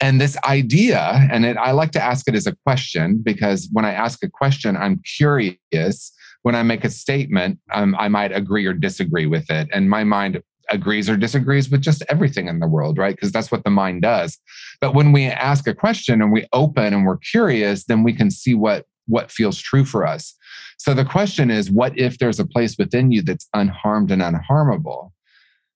and 0.00 0.20
this 0.20 0.36
idea, 0.44 1.28
and 1.30 1.44
it, 1.44 1.56
I 1.58 1.72
like 1.72 1.90
to 1.92 2.02
ask 2.02 2.26
it 2.26 2.34
as 2.34 2.46
a 2.46 2.56
question 2.64 3.20
because 3.22 3.68
when 3.72 3.84
I 3.84 3.92
ask 3.92 4.24
a 4.24 4.30
question, 4.30 4.76
I'm 4.76 5.00
curious. 5.16 6.12
When 6.42 6.54
I 6.54 6.62
make 6.62 6.84
a 6.84 6.90
statement, 6.90 7.58
um, 7.70 7.94
I 7.98 8.08
might 8.08 8.32
agree 8.32 8.64
or 8.64 8.72
disagree 8.72 9.26
with 9.26 9.50
it. 9.50 9.68
And 9.74 9.90
my 9.90 10.04
mind 10.04 10.42
agrees 10.70 11.10
or 11.10 11.16
disagrees 11.16 11.68
with 11.68 11.82
just 11.82 12.02
everything 12.08 12.48
in 12.48 12.60
the 12.60 12.66
world, 12.66 12.96
right? 12.96 13.14
Because 13.14 13.30
that's 13.30 13.52
what 13.52 13.64
the 13.64 13.70
mind 13.70 14.00
does. 14.00 14.38
But 14.80 14.94
when 14.94 15.12
we 15.12 15.26
ask 15.26 15.66
a 15.66 15.74
question 15.74 16.22
and 16.22 16.32
we 16.32 16.46
open 16.54 16.94
and 16.94 17.04
we're 17.04 17.18
curious, 17.18 17.84
then 17.84 18.02
we 18.02 18.14
can 18.14 18.30
see 18.30 18.54
what 18.54 18.86
what 19.06 19.30
feels 19.30 19.58
true 19.58 19.84
for 19.84 20.06
us. 20.06 20.34
So 20.78 20.94
the 20.94 21.04
question 21.04 21.50
is, 21.50 21.70
what 21.70 21.98
if 21.98 22.18
there's 22.18 22.38
a 22.38 22.46
place 22.46 22.76
within 22.78 23.10
you 23.10 23.22
that's 23.22 23.48
unharmed 23.52 24.12
and 24.12 24.22
unharmable? 24.22 25.10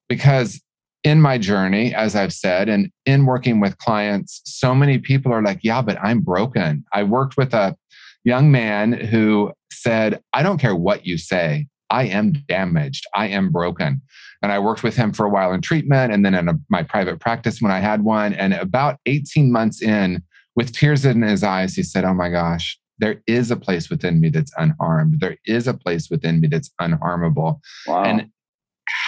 Because 0.08 0.60
in 1.02 1.20
my 1.20 1.38
journey, 1.38 1.94
as 1.94 2.16
I've 2.16 2.32
said, 2.32 2.68
and 2.68 2.90
in 3.04 3.26
working 3.26 3.60
with 3.60 3.78
clients, 3.78 4.40
so 4.44 4.74
many 4.74 4.98
people 4.98 5.32
are 5.32 5.42
like, 5.42 5.60
yeah, 5.62 5.82
but 5.82 5.98
I'm 6.02 6.20
broken. 6.20 6.84
I 6.92 7.02
worked 7.02 7.36
with 7.36 7.52
a 7.52 7.76
young 8.24 8.50
man 8.50 8.92
who 8.92 9.52
said, 9.70 10.20
I 10.32 10.42
don't 10.42 10.58
care 10.58 10.74
what 10.74 11.06
you 11.06 11.18
say. 11.18 11.66
I 11.90 12.04
am 12.04 12.32
damaged. 12.48 13.06
I 13.14 13.28
am 13.28 13.52
broken. 13.52 14.00
And 14.42 14.50
I 14.50 14.58
worked 14.58 14.82
with 14.82 14.96
him 14.96 15.12
for 15.12 15.26
a 15.26 15.30
while 15.30 15.52
in 15.52 15.60
treatment 15.60 16.12
and 16.12 16.24
then 16.24 16.34
in 16.34 16.48
a, 16.48 16.54
my 16.70 16.82
private 16.82 17.20
practice 17.20 17.60
when 17.60 17.70
I 17.70 17.80
had 17.80 18.02
one. 18.02 18.32
And 18.32 18.54
about 18.54 18.98
18 19.06 19.52
months 19.52 19.82
in, 19.82 20.22
with 20.56 20.72
tears 20.72 21.04
in 21.04 21.22
his 21.22 21.42
eyes, 21.42 21.74
he 21.74 21.82
said, 21.82 22.04
Oh 22.04 22.14
my 22.14 22.30
gosh, 22.30 22.78
there 22.98 23.22
is 23.26 23.50
a 23.50 23.56
place 23.56 23.90
within 23.90 24.20
me 24.20 24.30
that's 24.30 24.52
unharmed. 24.56 25.20
There 25.20 25.36
is 25.46 25.66
a 25.66 25.74
place 25.74 26.08
within 26.10 26.40
me 26.40 26.48
that's 26.48 26.70
unharmable. 26.80 27.60
Wow. 27.86 28.04
And 28.04 28.30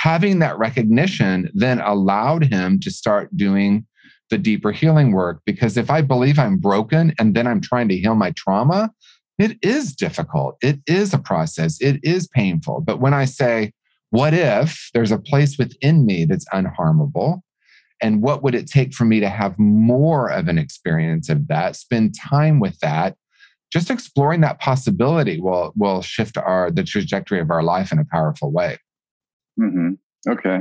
having 0.07 0.39
that 0.39 0.57
recognition 0.57 1.51
then 1.53 1.81
allowed 1.81 2.45
him 2.45 2.79
to 2.79 2.93
start 2.93 3.37
doing 3.37 3.85
the 4.31 4.39
deeper 4.39 4.71
healing 4.71 5.11
work. 5.11 5.41
Because 5.45 5.77
if 5.77 5.91
I 5.91 6.01
believe 6.01 6.39
I'm 6.39 6.59
broken 6.59 7.13
and 7.19 7.35
then 7.35 7.49
I'm 7.49 7.61
trying 7.61 7.89
to 7.89 7.97
heal 7.97 8.15
my 8.15 8.31
trauma, 8.37 8.93
it 9.37 9.59
is 9.63 9.97
difficult. 9.97 10.59
It 10.63 10.79
is 10.87 11.13
a 11.13 11.19
process. 11.19 11.81
It 11.81 11.99
is 12.05 12.29
painful. 12.29 12.83
But 12.83 13.01
when 13.01 13.15
I 13.15 13.25
say, 13.25 13.73
what 14.11 14.33
if 14.33 14.91
there's 14.95 15.11
a 15.11 15.19
place 15.19 15.59
within 15.59 16.07
me 16.07 16.25
that's 16.25 16.49
unharmable? 16.51 17.41
And 18.01 18.23
what 18.23 18.45
would 18.45 18.55
it 18.55 18.69
take 18.69 18.95
for 18.95 19.07
me 19.07 19.19
to 19.19 19.29
have 19.29 19.59
more 19.59 20.29
of 20.29 20.47
an 20.47 20.57
experience 20.57 21.29
of 21.29 21.49
that? 21.49 21.75
Spend 21.75 22.15
time 22.17 22.61
with 22.61 22.79
that. 22.79 23.17
Just 23.73 23.91
exploring 23.91 24.41
that 24.43 24.61
possibility 24.61 25.41
will, 25.41 25.73
will 25.75 26.01
shift 26.01 26.39
our 26.39 26.71
the 26.71 26.85
trajectory 26.85 27.41
of 27.41 27.51
our 27.51 27.65
life 27.65 27.91
in 27.91 27.99
a 27.99 28.05
powerful 28.05 28.53
way. 28.53 28.79
Mm-hmm. 29.61 30.31
Okay. 30.31 30.61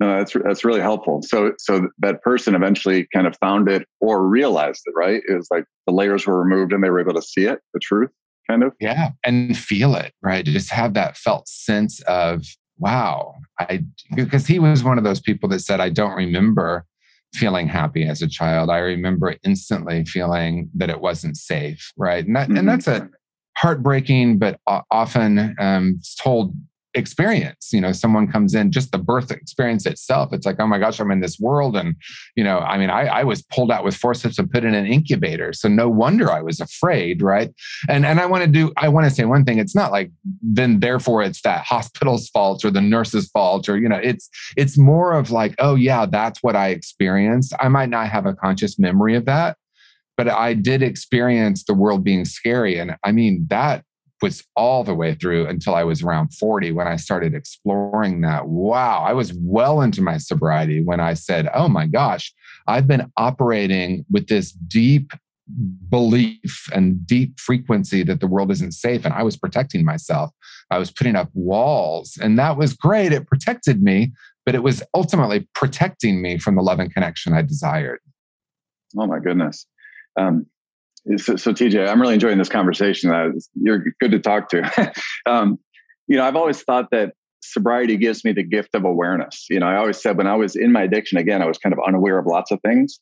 No, 0.00 0.16
that's 0.16 0.32
that's 0.44 0.64
really 0.64 0.80
helpful. 0.80 1.22
So 1.22 1.52
so 1.58 1.88
that 1.98 2.22
person 2.22 2.54
eventually 2.54 3.08
kind 3.12 3.26
of 3.26 3.36
found 3.40 3.68
it 3.68 3.86
or 4.00 4.26
realized 4.26 4.82
it, 4.86 4.92
right? 4.96 5.22
It 5.28 5.34
was 5.34 5.48
like 5.50 5.64
the 5.86 5.92
layers 5.92 6.26
were 6.26 6.40
removed 6.40 6.72
and 6.72 6.84
they 6.84 6.90
were 6.90 7.00
able 7.00 7.14
to 7.14 7.22
see 7.22 7.46
it, 7.46 7.58
the 7.74 7.80
truth, 7.80 8.10
kind 8.48 8.62
of. 8.62 8.72
Yeah, 8.80 9.10
and 9.24 9.56
feel 9.56 9.96
it, 9.96 10.12
right? 10.22 10.44
Just 10.44 10.70
have 10.70 10.94
that 10.94 11.16
felt 11.16 11.48
sense 11.48 12.00
of 12.02 12.44
wow, 12.78 13.34
I 13.58 13.82
because 14.14 14.46
he 14.46 14.60
was 14.60 14.84
one 14.84 14.98
of 14.98 15.04
those 15.04 15.20
people 15.20 15.48
that 15.48 15.60
said 15.60 15.80
I 15.80 15.88
don't 15.88 16.14
remember 16.14 16.84
feeling 17.34 17.66
happy 17.66 18.04
as 18.04 18.22
a 18.22 18.28
child. 18.28 18.70
I 18.70 18.78
remember 18.78 19.34
instantly 19.42 20.04
feeling 20.04 20.70
that 20.74 20.90
it 20.90 21.00
wasn't 21.00 21.36
safe, 21.36 21.92
right? 21.96 22.24
And 22.24 22.36
that 22.36 22.48
mm-hmm. 22.48 22.58
and 22.58 22.68
that's 22.68 22.86
a 22.86 23.08
heartbreaking 23.56 24.38
but 24.38 24.60
often 24.92 25.56
um, 25.58 26.00
told 26.20 26.54
experience 26.98 27.72
you 27.72 27.80
know 27.80 27.92
someone 27.92 28.30
comes 28.30 28.54
in 28.54 28.70
just 28.70 28.92
the 28.92 28.98
birth 28.98 29.30
experience 29.30 29.86
itself. 29.86 30.30
It's 30.32 30.44
like 30.44 30.56
oh 30.58 30.66
my 30.66 30.78
gosh 30.78 31.00
i'm 31.00 31.10
in 31.10 31.20
this 31.20 31.38
world. 31.38 31.76
And 31.76 31.94
you 32.36 32.44
know 32.44 32.58
i 32.58 32.76
mean 32.76 32.90
i, 32.90 33.06
I 33.06 33.24
was 33.24 33.42
pulled 33.42 33.70
out 33.70 33.84
with 33.84 33.96
forceps 33.96 34.38
and 34.38 34.50
put 34.50 34.64
in 34.64 34.74
an 34.74 34.86
incubator. 34.86 35.52
So 35.52 35.68
no 35.68 35.88
wonder 35.88 36.30
i 36.30 36.42
was 36.42 36.60
afraid 36.60 37.22
right? 37.22 37.50
And 37.88 38.04
and 38.04 38.20
i 38.20 38.26
want 38.26 38.44
to 38.44 38.50
do 38.50 38.72
i 38.76 38.88
want 38.88 39.04
to 39.04 39.10
say 39.10 39.24
one 39.24 39.44
thing. 39.44 39.58
It's 39.58 39.74
not 39.74 39.92
like 39.92 40.10
then 40.42 40.80
therefore 40.80 41.22
it's 41.22 41.42
that 41.42 41.64
hospital's 41.64 42.28
fault 42.28 42.64
or 42.64 42.70
the 42.70 42.80
nurse's 42.80 43.28
fault 43.28 43.68
or 43.68 43.78
you 43.78 43.88
know 43.88 44.00
it's 44.02 44.28
it's 44.56 44.76
more 44.76 45.12
of 45.12 45.30
like 45.30 45.54
oh 45.58 45.74
yeah 45.74 46.06
that's 46.06 46.42
what 46.42 46.56
i 46.56 46.68
experienced. 46.68 47.54
I 47.60 47.68
might 47.68 47.88
not 47.88 48.08
have 48.08 48.26
a 48.26 48.34
conscious 48.34 48.78
memory 48.78 49.14
of 49.14 49.24
that 49.26 49.56
but 50.16 50.28
i 50.28 50.52
did 50.52 50.82
experience 50.82 51.64
the 51.64 51.74
world 51.74 52.02
being 52.04 52.24
scary. 52.24 52.78
And 52.78 52.96
i 53.04 53.12
mean 53.12 53.46
that 53.48 53.84
was 54.22 54.44
all 54.56 54.84
the 54.84 54.94
way 54.94 55.14
through 55.14 55.46
until 55.46 55.74
I 55.74 55.84
was 55.84 56.02
around 56.02 56.34
40 56.34 56.72
when 56.72 56.88
I 56.88 56.96
started 56.96 57.34
exploring 57.34 58.20
that. 58.22 58.48
Wow, 58.48 59.02
I 59.02 59.12
was 59.12 59.32
well 59.34 59.80
into 59.80 60.02
my 60.02 60.18
sobriety 60.18 60.82
when 60.82 61.00
I 61.00 61.14
said, 61.14 61.48
oh 61.54 61.68
my 61.68 61.86
gosh, 61.86 62.32
I've 62.66 62.86
been 62.86 63.10
operating 63.16 64.04
with 64.10 64.28
this 64.28 64.52
deep 64.52 65.12
belief 65.88 66.68
and 66.74 67.06
deep 67.06 67.38
frequency 67.40 68.02
that 68.02 68.20
the 68.20 68.26
world 68.26 68.50
isn't 68.50 68.72
safe. 68.72 69.04
And 69.04 69.14
I 69.14 69.22
was 69.22 69.36
protecting 69.36 69.84
myself. 69.84 70.30
I 70.70 70.78
was 70.78 70.90
putting 70.90 71.16
up 71.16 71.30
walls, 71.32 72.18
and 72.20 72.38
that 72.38 72.58
was 72.58 72.74
great. 72.74 73.12
It 73.12 73.26
protected 73.26 73.82
me, 73.82 74.12
but 74.44 74.54
it 74.54 74.62
was 74.62 74.82
ultimately 74.94 75.48
protecting 75.54 76.20
me 76.20 76.38
from 76.38 76.56
the 76.56 76.62
love 76.62 76.78
and 76.78 76.92
connection 76.92 77.32
I 77.32 77.42
desired. 77.42 78.00
Oh 78.98 79.06
my 79.06 79.18
goodness. 79.18 79.66
Um, 80.18 80.46
so, 81.16 81.36
so 81.36 81.52
TJ, 81.52 81.88
I'm 81.88 82.00
really 82.00 82.14
enjoying 82.14 82.38
this 82.38 82.48
conversation. 82.48 83.10
Uh, 83.10 83.30
you're 83.54 83.84
good 84.00 84.10
to 84.12 84.18
talk 84.18 84.48
to. 84.50 84.92
um, 85.26 85.58
you 86.06 86.16
know, 86.16 86.24
I've 86.24 86.36
always 86.36 86.62
thought 86.62 86.90
that 86.90 87.14
sobriety 87.40 87.96
gives 87.96 88.24
me 88.24 88.32
the 88.32 88.42
gift 88.42 88.74
of 88.74 88.84
awareness. 88.84 89.46
You 89.48 89.60
know, 89.60 89.66
I 89.66 89.76
always 89.76 90.00
said 90.00 90.16
when 90.16 90.26
I 90.26 90.34
was 90.34 90.56
in 90.56 90.72
my 90.72 90.82
addiction, 90.82 91.18
again, 91.18 91.42
I 91.42 91.46
was 91.46 91.58
kind 91.58 91.72
of 91.72 91.78
unaware 91.86 92.18
of 92.18 92.26
lots 92.26 92.50
of 92.50 92.60
things. 92.62 92.98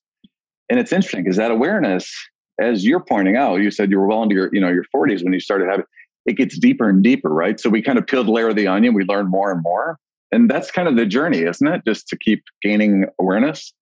And 0.69 0.79
it's 0.79 0.93
interesting 0.93 1.23
because 1.23 1.37
that 1.37 1.51
awareness, 1.51 2.13
as 2.61 2.85
you're 2.85 3.01
pointing 3.01 3.37
out, 3.37 3.57
you 3.57 3.71
said 3.71 3.91
you 3.91 3.99
were 3.99 4.07
well 4.07 4.23
into 4.23 4.35
your, 4.35 4.51
you 4.53 4.61
know, 4.61 4.69
your 4.69 4.85
40s 4.95 5.23
when 5.23 5.33
you 5.33 5.41
started 5.41 5.69
having 5.69 5.85
it 6.27 6.37
gets 6.37 6.59
deeper 6.59 6.89
and 6.89 7.03
deeper, 7.03 7.29
right? 7.29 7.59
So 7.59 7.71
we 7.71 7.81
kind 7.81 7.99
of 7.99 8.07
peeled 8.07 8.27
the 8.27 8.33
layer 8.33 8.49
of 8.49 8.57
the 8.57 8.67
onion, 8.67 8.95
we 8.95 9.05
learn 9.05 9.31
more 9.31 9.53
and 9.53 9.63
more. 9.63 9.99
And 10.33 10.51
that's 10.51 10.73
kind 10.73 10.89
of 10.89 10.97
the 10.97 11.07
journey, 11.07 11.43
isn't 11.43 11.67
it? 11.67 11.83
Just 11.87 12.09
to 12.09 12.19
keep 12.19 12.43
gaining 12.63 13.07
awareness. 13.21 13.73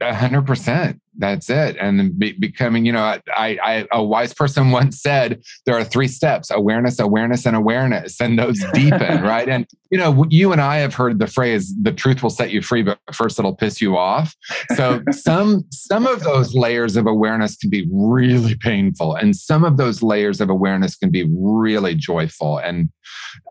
Hundred 0.00 0.46
percent. 0.46 1.00
That's 1.18 1.50
it. 1.50 1.76
And 1.80 2.18
be, 2.18 2.32
becoming, 2.32 2.86
you 2.86 2.92
know, 2.92 3.02
I, 3.02 3.20
I, 3.36 3.86
a 3.90 4.02
wise 4.02 4.32
person 4.32 4.70
once 4.70 5.02
said 5.02 5.42
there 5.66 5.76
are 5.76 5.84
three 5.84 6.08
steps: 6.08 6.50
awareness, 6.50 6.98
awareness, 6.98 7.46
and 7.46 7.56
awareness, 7.56 8.20
and 8.20 8.38
those 8.38 8.62
deepen, 8.72 9.22
right? 9.22 9.48
And 9.48 9.66
you 9.90 9.98
know, 9.98 10.24
you 10.30 10.52
and 10.52 10.60
I 10.60 10.76
have 10.76 10.94
heard 10.94 11.18
the 11.18 11.26
phrase 11.26 11.74
"the 11.82 11.92
truth 11.92 12.22
will 12.22 12.30
set 12.30 12.50
you 12.50 12.62
free," 12.62 12.82
but 12.82 12.98
first 13.12 13.38
it'll 13.38 13.56
piss 13.56 13.80
you 13.80 13.96
off. 13.96 14.34
So 14.76 15.02
some 15.10 15.64
some 15.72 16.06
of 16.06 16.22
those 16.22 16.54
layers 16.54 16.96
of 16.96 17.06
awareness 17.06 17.56
can 17.56 17.70
be 17.70 17.88
really 17.90 18.54
painful, 18.54 19.16
and 19.16 19.34
some 19.34 19.64
of 19.64 19.76
those 19.76 20.02
layers 20.02 20.40
of 20.40 20.48
awareness 20.48 20.96
can 20.96 21.10
be 21.10 21.28
really 21.32 21.94
joyful 21.94 22.58
and 22.58 22.88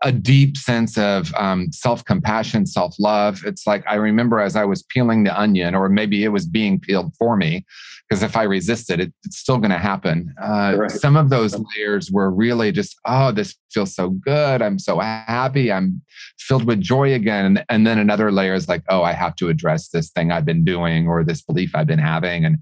a 0.02 0.12
deep 0.12 0.56
sense 0.56 0.96
of 0.96 1.32
um, 1.34 1.70
self 1.72 2.04
compassion, 2.04 2.64
self 2.64 2.94
love. 2.98 3.42
It's 3.44 3.66
like 3.66 3.84
I 3.86 3.96
remember 3.96 4.40
as 4.40 4.56
I 4.56 4.64
was 4.64 4.82
peeling 4.82 5.24
the 5.24 5.38
onion, 5.38 5.74
or 5.74 5.90
maybe 5.90 6.24
it 6.24 6.28
was 6.28 6.46
being 6.46 6.80
peeled 6.80 7.14
for 7.18 7.36
me 7.36 7.49
me 7.50 7.64
because 8.08 8.22
if 8.22 8.36
I 8.36 8.44
resist 8.44 8.90
it, 8.90 9.00
it 9.00 9.12
it's 9.24 9.38
still 9.38 9.58
going 9.58 9.70
to 9.70 9.78
happen. 9.78 10.34
Uh, 10.42 10.74
Right. 10.80 10.90
Some 10.90 11.16
of 11.16 11.30
those 11.30 11.54
layers 11.70 12.10
were 12.10 12.30
really 12.30 12.72
just, 12.72 12.96
oh, 13.04 13.32
this 13.32 13.56
feels 13.72 13.94
so 13.94 14.10
good. 14.10 14.62
I'm 14.62 14.78
so 14.78 14.98
happy. 15.00 15.70
I'm 15.70 16.02
filled 16.38 16.64
with 16.64 16.80
joy 16.80 17.14
again. 17.14 17.44
And, 17.44 17.64
and 17.68 17.86
then 17.86 17.98
another 17.98 18.32
layer 18.32 18.54
is 18.54 18.68
like, 18.68 18.82
oh, 18.88 19.02
I 19.02 19.12
have 19.12 19.34
to 19.36 19.48
address 19.48 19.88
this 19.88 20.10
thing 20.10 20.30
I've 20.30 20.44
been 20.44 20.64
doing 20.64 21.08
or 21.08 21.24
this 21.24 21.42
belief 21.42 21.70
I've 21.74 21.86
been 21.86 21.98
having. 21.98 22.44
And, 22.44 22.58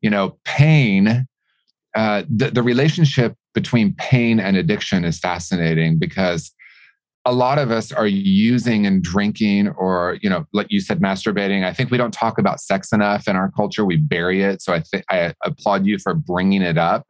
you 0.00 0.10
know, 0.10 0.38
pain, 0.44 1.26
uh, 1.94 2.22
the, 2.28 2.50
the 2.50 2.62
relationship 2.62 3.34
between 3.54 3.94
pain 3.94 4.40
and 4.40 4.56
addiction 4.56 5.04
is 5.04 5.18
fascinating 5.18 5.98
because 5.98 6.52
a 7.24 7.32
lot 7.32 7.58
of 7.58 7.70
us 7.70 7.92
are 7.92 8.06
using 8.06 8.86
and 8.86 9.02
drinking 9.02 9.68
or 9.68 10.18
you 10.22 10.28
know 10.28 10.44
like 10.52 10.66
you 10.70 10.80
said 10.80 11.00
masturbating. 11.00 11.64
I 11.64 11.72
think 11.72 11.90
we 11.90 11.98
don't 11.98 12.12
talk 12.12 12.38
about 12.38 12.60
sex 12.60 12.92
enough 12.92 13.28
in 13.28 13.36
our 13.36 13.50
culture. 13.52 13.84
We 13.84 13.96
bury 13.96 14.42
it. 14.42 14.60
So 14.62 14.72
i 14.72 14.80
think 14.80 15.04
i 15.08 15.32
applaud 15.44 15.86
you 15.86 15.98
for 15.98 16.14
bringing 16.14 16.62
it 16.62 16.78
up. 16.78 17.06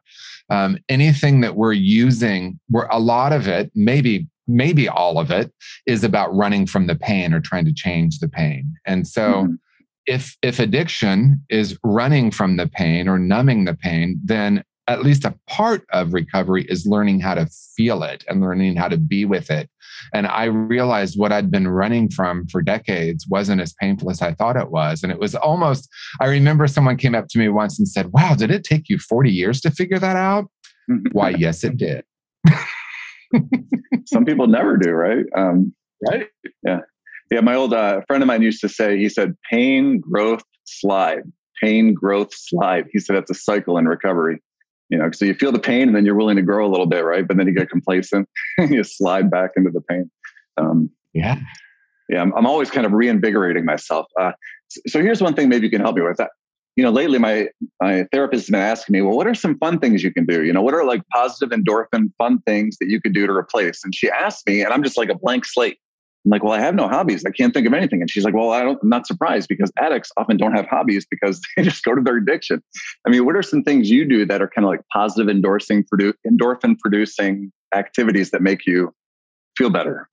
Um, 0.49 0.77
anything 0.89 1.41
that 1.41 1.55
we're 1.55 1.73
using 1.73 2.59
where 2.69 2.87
a 2.91 2.99
lot 2.99 3.33
of 3.33 3.47
it 3.47 3.71
maybe 3.75 4.27
maybe 4.47 4.89
all 4.89 5.19
of 5.19 5.31
it 5.31 5.51
is 5.87 6.03
about 6.03 6.35
running 6.35 6.65
from 6.67 6.87
the 6.87 6.95
pain 6.95 7.33
or 7.33 7.39
trying 7.39 7.65
to 7.65 7.73
change 7.73 8.19
the 8.19 8.27
pain. 8.27 8.71
And 8.85 9.07
so 9.07 9.45
Mhm. 9.45 9.57
if 10.05 10.35
if 10.43 10.59
addiction 10.59 11.41
is 11.49 11.77
running 11.83 12.29
from 12.29 12.57
the 12.57 12.67
pain 12.67 13.07
or 13.07 13.17
numbing 13.17 13.63
the 13.65 13.73
pain 13.73 14.19
then 14.23 14.63
at 14.87 15.03
least 15.03 15.25
a 15.25 15.33
part 15.47 15.85
of 15.91 16.13
recovery 16.13 16.65
is 16.69 16.85
learning 16.85 17.19
how 17.19 17.33
to 17.33 17.47
feel 17.75 18.03
it 18.03 18.23
and 18.27 18.41
learning 18.41 18.75
how 18.75 18.87
to 18.87 18.97
be 18.97 19.25
with 19.25 19.49
it 19.49 19.69
and 20.13 20.27
I 20.27 20.45
realized 20.45 21.17
what 21.17 21.31
I'd 21.31 21.51
been 21.51 21.67
running 21.67 22.09
from 22.09 22.47
for 22.47 22.61
decades 22.61 23.27
wasn't 23.27 23.61
as 23.61 23.73
painful 23.73 24.09
as 24.09 24.21
I 24.21 24.33
thought 24.33 24.57
it 24.57 24.69
was. 24.69 25.03
And 25.03 25.11
it 25.11 25.19
was 25.19 25.35
almost, 25.35 25.89
I 26.19 26.27
remember 26.27 26.67
someone 26.67 26.97
came 26.97 27.15
up 27.15 27.27
to 27.29 27.39
me 27.39 27.47
once 27.49 27.77
and 27.79 27.87
said, 27.87 28.11
Wow, 28.11 28.35
did 28.35 28.51
it 28.51 28.63
take 28.63 28.89
you 28.89 28.97
40 28.97 29.31
years 29.31 29.61
to 29.61 29.71
figure 29.71 29.99
that 29.99 30.15
out? 30.15 30.49
Why, 31.11 31.29
yes, 31.29 31.63
it 31.63 31.77
did. 31.77 32.03
Some 34.05 34.25
people 34.25 34.47
never 34.47 34.77
do, 34.77 34.91
right? 34.91 35.25
Um, 35.35 35.73
Right. 36.05 36.27
Yeah, 36.65 36.79
Yeah. 37.31 37.39
my 37.39 37.55
old 37.55 37.73
uh, 37.73 38.01
friend 38.07 38.21
of 38.21 38.27
mine 38.27 38.41
used 38.41 38.59
to 38.59 38.67
say, 38.67 38.97
he 38.97 39.07
said, 39.07 39.35
pain, 39.49 40.01
growth, 40.01 40.43
slide. 40.65 41.21
Pain, 41.61 41.93
growth, 41.93 42.33
slide. 42.33 42.87
He 42.91 42.99
said 42.99 43.15
that's 43.15 43.31
a 43.31 43.35
cycle 43.35 43.77
in 43.77 43.87
recovery. 43.87 44.41
You 44.93 44.99
know, 44.99 45.09
so 45.09 45.25
you 45.25 45.33
feel 45.33 45.51
the 45.51 45.57
pain 45.57 45.87
and 45.87 45.95
then 45.95 46.05
you're 46.05 46.13
willing 46.13 46.35
to 46.35 46.43
grow 46.43 46.67
a 46.67 46.69
little 46.69 46.85
bit, 46.85 47.03
right? 47.03 47.27
But 47.27 47.37
then 47.37 47.47
you 47.47 47.53
get 47.55 47.67
complacent 47.67 48.29
and 48.59 48.71
you 48.71 48.83
slide 48.83 49.31
back 49.31 49.49
into 49.55 49.71
the 49.71 49.81
pain. 49.81 50.11
Um, 50.57 50.91
Yeah. 51.13 51.37
yeah, 52.09 52.21
I'm, 52.21 52.31
I'm 52.35 52.45
always 52.45 52.69
kind 52.69 52.85
of 52.85 52.91
reinvigorating 52.91 53.65
myself. 53.65 54.05
Uh, 54.21 54.33
so, 54.87 55.01
here's 55.01 55.19
one 55.19 55.33
thing 55.33 55.49
maybe 55.49 55.65
you 55.65 55.71
can 55.71 55.81
help 55.81 55.95
me 55.95 56.03
with 56.03 56.17
that. 56.17 56.29
You 56.75 56.83
know, 56.83 56.91
lately 56.91 57.17
my 57.17 57.47
my 57.81 58.05
therapist 58.11 58.43
has 58.45 58.49
been 58.51 58.59
asking 58.59 58.93
me, 58.93 59.01
well, 59.01 59.17
what 59.17 59.25
are 59.25 59.33
some 59.33 59.57
fun 59.57 59.79
things 59.79 60.03
you 60.03 60.13
can 60.13 60.27
do? 60.27 60.43
You 60.43 60.53
know, 60.53 60.61
what 60.61 60.75
are 60.75 60.85
like 60.85 61.01
positive 61.07 61.49
endorphin 61.49 62.11
fun 62.19 62.43
things 62.45 62.77
that 62.79 62.87
you 62.87 63.01
could 63.01 63.15
do 63.15 63.25
to 63.25 63.33
replace? 63.33 63.83
And 63.83 63.95
she 63.95 64.11
asked 64.11 64.45
me, 64.45 64.61
and 64.61 64.71
I'm 64.71 64.83
just 64.83 64.97
like 64.97 65.09
a 65.09 65.15
blank 65.15 65.45
slate. 65.45 65.79
I'm 66.25 66.31
like, 66.31 66.43
well, 66.43 66.53
I 66.53 66.59
have 66.59 66.75
no 66.75 66.87
hobbies. 66.87 67.25
I 67.25 67.31
can't 67.31 67.53
think 67.53 67.67
of 67.67 67.73
anything. 67.73 67.99
And 68.01 68.09
she's 68.09 68.23
like, 68.23 68.33
well, 68.33 68.51
I 68.51 68.61
don't, 68.61 68.79
I'm 68.81 68.89
not 68.89 69.05
surprised 69.05 69.49
because 69.49 69.71
addicts 69.77 70.11
often 70.15 70.37
don't 70.37 70.53
have 70.53 70.65
hobbies 70.67 71.05
because 71.09 71.41
they 71.57 71.63
just 71.63 71.83
go 71.83 71.93
to 71.95 72.01
their 72.01 72.17
addiction. 72.17 72.61
I 73.05 73.09
mean, 73.09 73.25
what 73.25 73.35
are 73.35 73.43
some 73.43 73.63
things 73.63 73.89
you 73.89 74.07
do 74.07 74.25
that 74.25 74.41
are 74.41 74.47
kind 74.47 74.65
of 74.65 74.69
like 74.69 74.81
positive 74.91 75.29
endorsing, 75.29 75.83
produ- 75.83 76.13
endorphin 76.25 76.77
producing 76.79 77.51
activities 77.75 78.31
that 78.31 78.41
make 78.41 78.65
you 78.65 78.93
feel 79.57 79.69
better? 79.69 80.09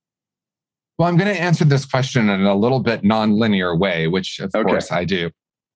Well, 0.99 1.09
I'm 1.09 1.17
going 1.17 1.35
to 1.35 1.41
answer 1.41 1.65
this 1.65 1.87
question 1.87 2.29
in 2.29 2.43
a 2.43 2.55
little 2.55 2.81
bit 2.81 3.05
non-linear 3.05 3.75
way, 3.77 4.07
which 4.07 4.39
of 4.41 4.51
Okay. 4.55 4.69
course 4.69 4.93
I 4.93 5.05
do. 5.05 5.31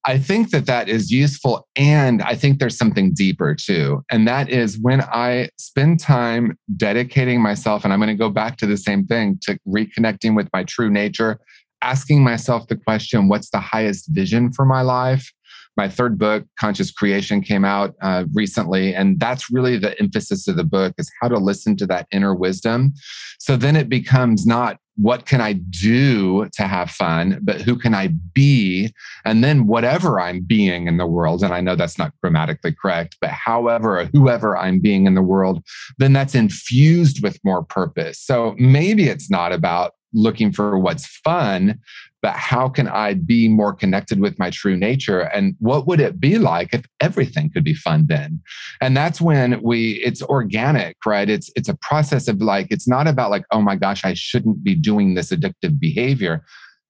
I 0.07 0.19
think 0.19 0.51
that 0.51 0.67
that 0.67 0.87
is 0.87 1.11
useful. 1.11 1.67
And 1.75 2.21
I 2.21 2.35
think 2.35 2.59
there's 2.59 2.77
something 2.77 3.13
deeper 3.13 3.55
too. 3.55 4.03
And 4.11 4.27
that 4.27 4.49
is 4.49 4.77
when 4.79 5.01
I 5.01 5.49
spend 5.57 5.99
time 5.99 6.57
dedicating 6.77 7.41
myself, 7.41 7.83
and 7.83 7.91
I'm 7.91 7.99
going 7.99 8.09
to 8.09 8.15
go 8.15 8.29
back 8.29 8.57
to 8.57 8.67
the 8.67 8.77
same 8.77 9.05
thing 9.05 9.39
to 9.43 9.57
reconnecting 9.67 10.35
with 10.35 10.47
my 10.53 10.63
true 10.63 10.91
nature, 10.91 11.39
asking 11.81 12.23
myself 12.23 12.67
the 12.67 12.75
question, 12.75 13.27
what's 13.27 13.49
the 13.49 13.59
highest 13.59 14.09
vision 14.09 14.51
for 14.51 14.65
my 14.65 14.81
life? 14.81 15.31
My 15.77 15.89
third 15.89 16.17
book, 16.17 16.45
Conscious 16.57 16.91
Creation, 16.91 17.41
came 17.41 17.65
out 17.65 17.95
uh, 18.01 18.25
recently. 18.33 18.95
And 18.95 19.19
that's 19.19 19.51
really 19.51 19.77
the 19.77 19.99
emphasis 19.99 20.47
of 20.47 20.55
the 20.55 20.63
book 20.63 20.93
is 20.97 21.11
how 21.21 21.27
to 21.27 21.37
listen 21.37 21.75
to 21.77 21.85
that 21.87 22.07
inner 22.11 22.33
wisdom. 22.33 22.93
So 23.39 23.57
then 23.57 23.75
it 23.75 23.89
becomes 23.89 24.45
not 24.45 24.77
what 24.95 25.25
can 25.25 25.41
I 25.41 25.53
do 25.53 26.47
to 26.53 26.63
have 26.63 26.89
fun, 26.89 27.39
but 27.41 27.61
who 27.61 27.77
can 27.77 27.93
I 27.93 28.09
be? 28.33 28.93
And 29.25 29.43
then 29.43 29.67
whatever 29.67 30.19
I'm 30.19 30.41
being 30.41 30.87
in 30.87 30.97
the 30.97 31.05
world, 31.05 31.43
and 31.43 31.53
I 31.53 31.61
know 31.61 31.75
that's 31.75 31.97
not 31.97 32.13
grammatically 32.21 32.73
correct, 32.73 33.17
but 33.19 33.29
however 33.29 34.05
whoever 34.13 34.57
I'm 34.57 34.79
being 34.79 35.05
in 35.05 35.15
the 35.15 35.21
world, 35.21 35.63
then 35.97 36.13
that's 36.13 36.35
infused 36.35 37.21
with 37.23 37.39
more 37.43 37.63
purpose. 37.63 38.19
So 38.19 38.55
maybe 38.57 39.09
it's 39.09 39.29
not 39.29 39.51
about 39.51 39.93
looking 40.15 40.51
for 40.51 40.79
what's 40.79 41.05
fun, 41.05 41.77
but 42.21 42.33
how 42.33 42.67
can 42.67 42.87
I 42.87 43.13
be 43.13 43.47
more 43.47 43.73
connected 43.73 44.19
with 44.19 44.39
my 44.39 44.49
true 44.49 44.75
nature? 44.75 45.19
And 45.19 45.55
what 45.59 45.85
would 45.85 45.99
it 45.99 46.19
be 46.19 46.39
like 46.39 46.73
if 46.73 46.85
everything 46.99 47.51
could 47.53 47.63
be 47.63 47.75
fun 47.75 48.05
then? 48.07 48.41
And 48.81 48.97
that's 48.97 49.21
when 49.21 49.61
we, 49.61 50.01
it's 50.03 50.23
organic, 50.23 50.97
right? 51.05 51.29
It's 51.29 51.51
it's 51.55 51.69
a 51.69 51.77
process 51.81 52.27
of 52.27 52.41
like, 52.41 52.67
it's 52.71 52.87
not 52.87 53.07
about 53.07 53.29
like, 53.29 53.45
oh 53.51 53.61
my 53.61 53.75
gosh, 53.75 54.03
I 54.03 54.15
shouldn't 54.15 54.63
be 54.63 54.73
doing 54.73 55.13
this 55.13 55.31
addictive 55.31 55.79
behavior. 55.79 56.43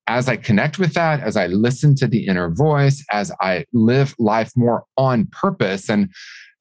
As 0.07 0.29
I 0.29 0.37
connect 0.37 0.77
with 0.77 0.93
that, 0.93 1.19
as 1.21 1.35
I 1.35 1.47
listen 1.47 1.95
to 1.95 2.07
the 2.07 2.27
inner 2.27 2.51
voice, 2.51 3.03
as 3.11 3.31
I 3.41 3.65
live 3.73 4.13
life 4.19 4.51
more 4.55 4.85
on 4.97 5.25
purpose, 5.31 5.89
and 5.89 6.09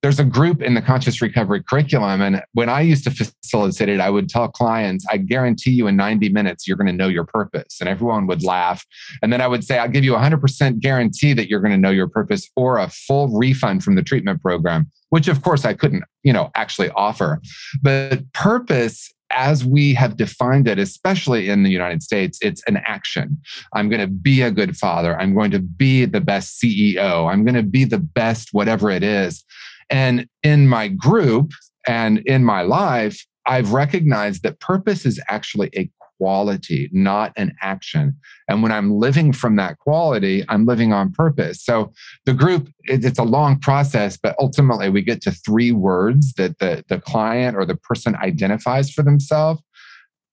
there's 0.05 0.21
a 0.21 0.25
group 0.25 0.61
in 0.61 0.75
the 0.75 0.83
conscious 0.83 1.23
recovery 1.23 1.63
curriculum. 1.63 2.21
And 2.21 2.43
when 2.53 2.69
I 2.69 2.83
used 2.83 3.05
to 3.05 3.11
facilitate 3.11 3.89
it, 3.89 4.01
I 4.01 4.11
would 4.11 4.29
tell 4.29 4.49
clients, 4.49 5.07
I 5.09 5.17
guarantee 5.17 5.71
you 5.71 5.87
in 5.87 5.97
90 5.97 6.29
minutes, 6.29 6.69
you're 6.69 6.77
going 6.77 6.89
to 6.89 6.93
know 6.93 7.09
your 7.09 7.25
purpose. 7.25 7.79
And 7.81 7.89
everyone 7.89 8.27
would 8.27 8.45
laugh. 8.45 8.85
And 9.23 9.33
then 9.33 9.41
I 9.41 9.47
would 9.47 9.65
say, 9.65 9.79
I'll 9.79 9.89
give 9.89 10.05
you 10.05 10.15
a 10.15 10.19
100% 10.19 10.79
guarantee 10.81 11.33
that 11.33 11.49
you're 11.49 11.61
going 11.61 11.73
to 11.73 11.79
know 11.79 11.89
your 11.89 12.07
purpose 12.07 12.51
or 12.55 12.77
a 12.77 12.91
full 12.91 13.29
refund 13.29 13.83
from 13.83 13.95
the 13.95 14.03
treatment 14.03 14.43
program, 14.43 14.91
which 15.09 15.27
of 15.27 15.41
course 15.41 15.65
I 15.65 15.73
couldn't, 15.73 16.05
you 16.23 16.35
know, 16.35 16.51
actually 16.55 16.91
offer. 16.91 17.41
But 17.81 18.31
purpose 18.35 19.11
as 19.31 19.65
we 19.65 19.95
have 19.95 20.19
defined 20.19 20.69
it, 20.69 20.79
especially 20.79 21.49
in 21.49 21.63
the 21.63 21.71
United 21.71 22.03
States, 22.03 22.39
it's 22.43 22.63
an 22.67 22.77
action. 22.85 23.41
I'm 23.73 23.89
going 23.89 24.03
to 24.03 24.07
be 24.07 24.43
a 24.43 24.51
good 24.51 24.77
father. 24.77 25.19
I'm 25.19 25.33
going 25.33 25.51
to 25.53 25.61
be 25.61 26.05
the 26.05 26.21
best 26.21 26.61
CEO. 26.61 27.33
I'm 27.33 27.43
going 27.43 27.55
to 27.55 27.63
be 27.63 27.87
the 27.87 27.99
best, 27.99 28.51
whatever 28.53 28.91
it 28.91 29.03
is. 29.03 29.43
And 29.91 30.27
in 30.43 30.69
my 30.69 30.89
group 30.89 31.53
and 31.87 32.19
in 32.21 32.45
my 32.45 32.63
life, 32.63 33.25
I've 33.47 33.73
recognized 33.73 34.43
that 34.43 34.61
purpose 34.61 35.05
is 35.05 35.21
actually 35.29 35.71
a 35.77 35.91
quality, 36.19 36.89
not 36.93 37.33
an 37.37 37.55
action. 37.61 38.17
And 38.49 38.63
when 38.63 38.73
I'm 38.73 38.93
living 38.93 39.33
from 39.33 39.57
that 39.57 39.79
quality, 39.79 40.45
I'm 40.49 40.65
living 40.65 40.93
on 40.93 41.13
purpose. 41.13 41.63
So 41.63 41.93
the 42.25 42.33
group, 42.33 42.69
it's 42.85 43.19
a 43.19 43.25
long 43.25 43.59
process, 43.59 44.17
but 44.17 44.37
ultimately 44.39 44.89
we 44.89 45.03
get 45.03 45.21
to 45.23 45.33
three 45.33 45.73
words 45.73 46.33
that 46.35 46.59
the, 46.61 46.85
the 46.89 47.01
client 47.01 47.57
or 47.57 47.67
the 47.67 47.77
person 47.77 48.15
identifies 48.17 48.91
for 48.91 49.03
themselves 49.03 49.61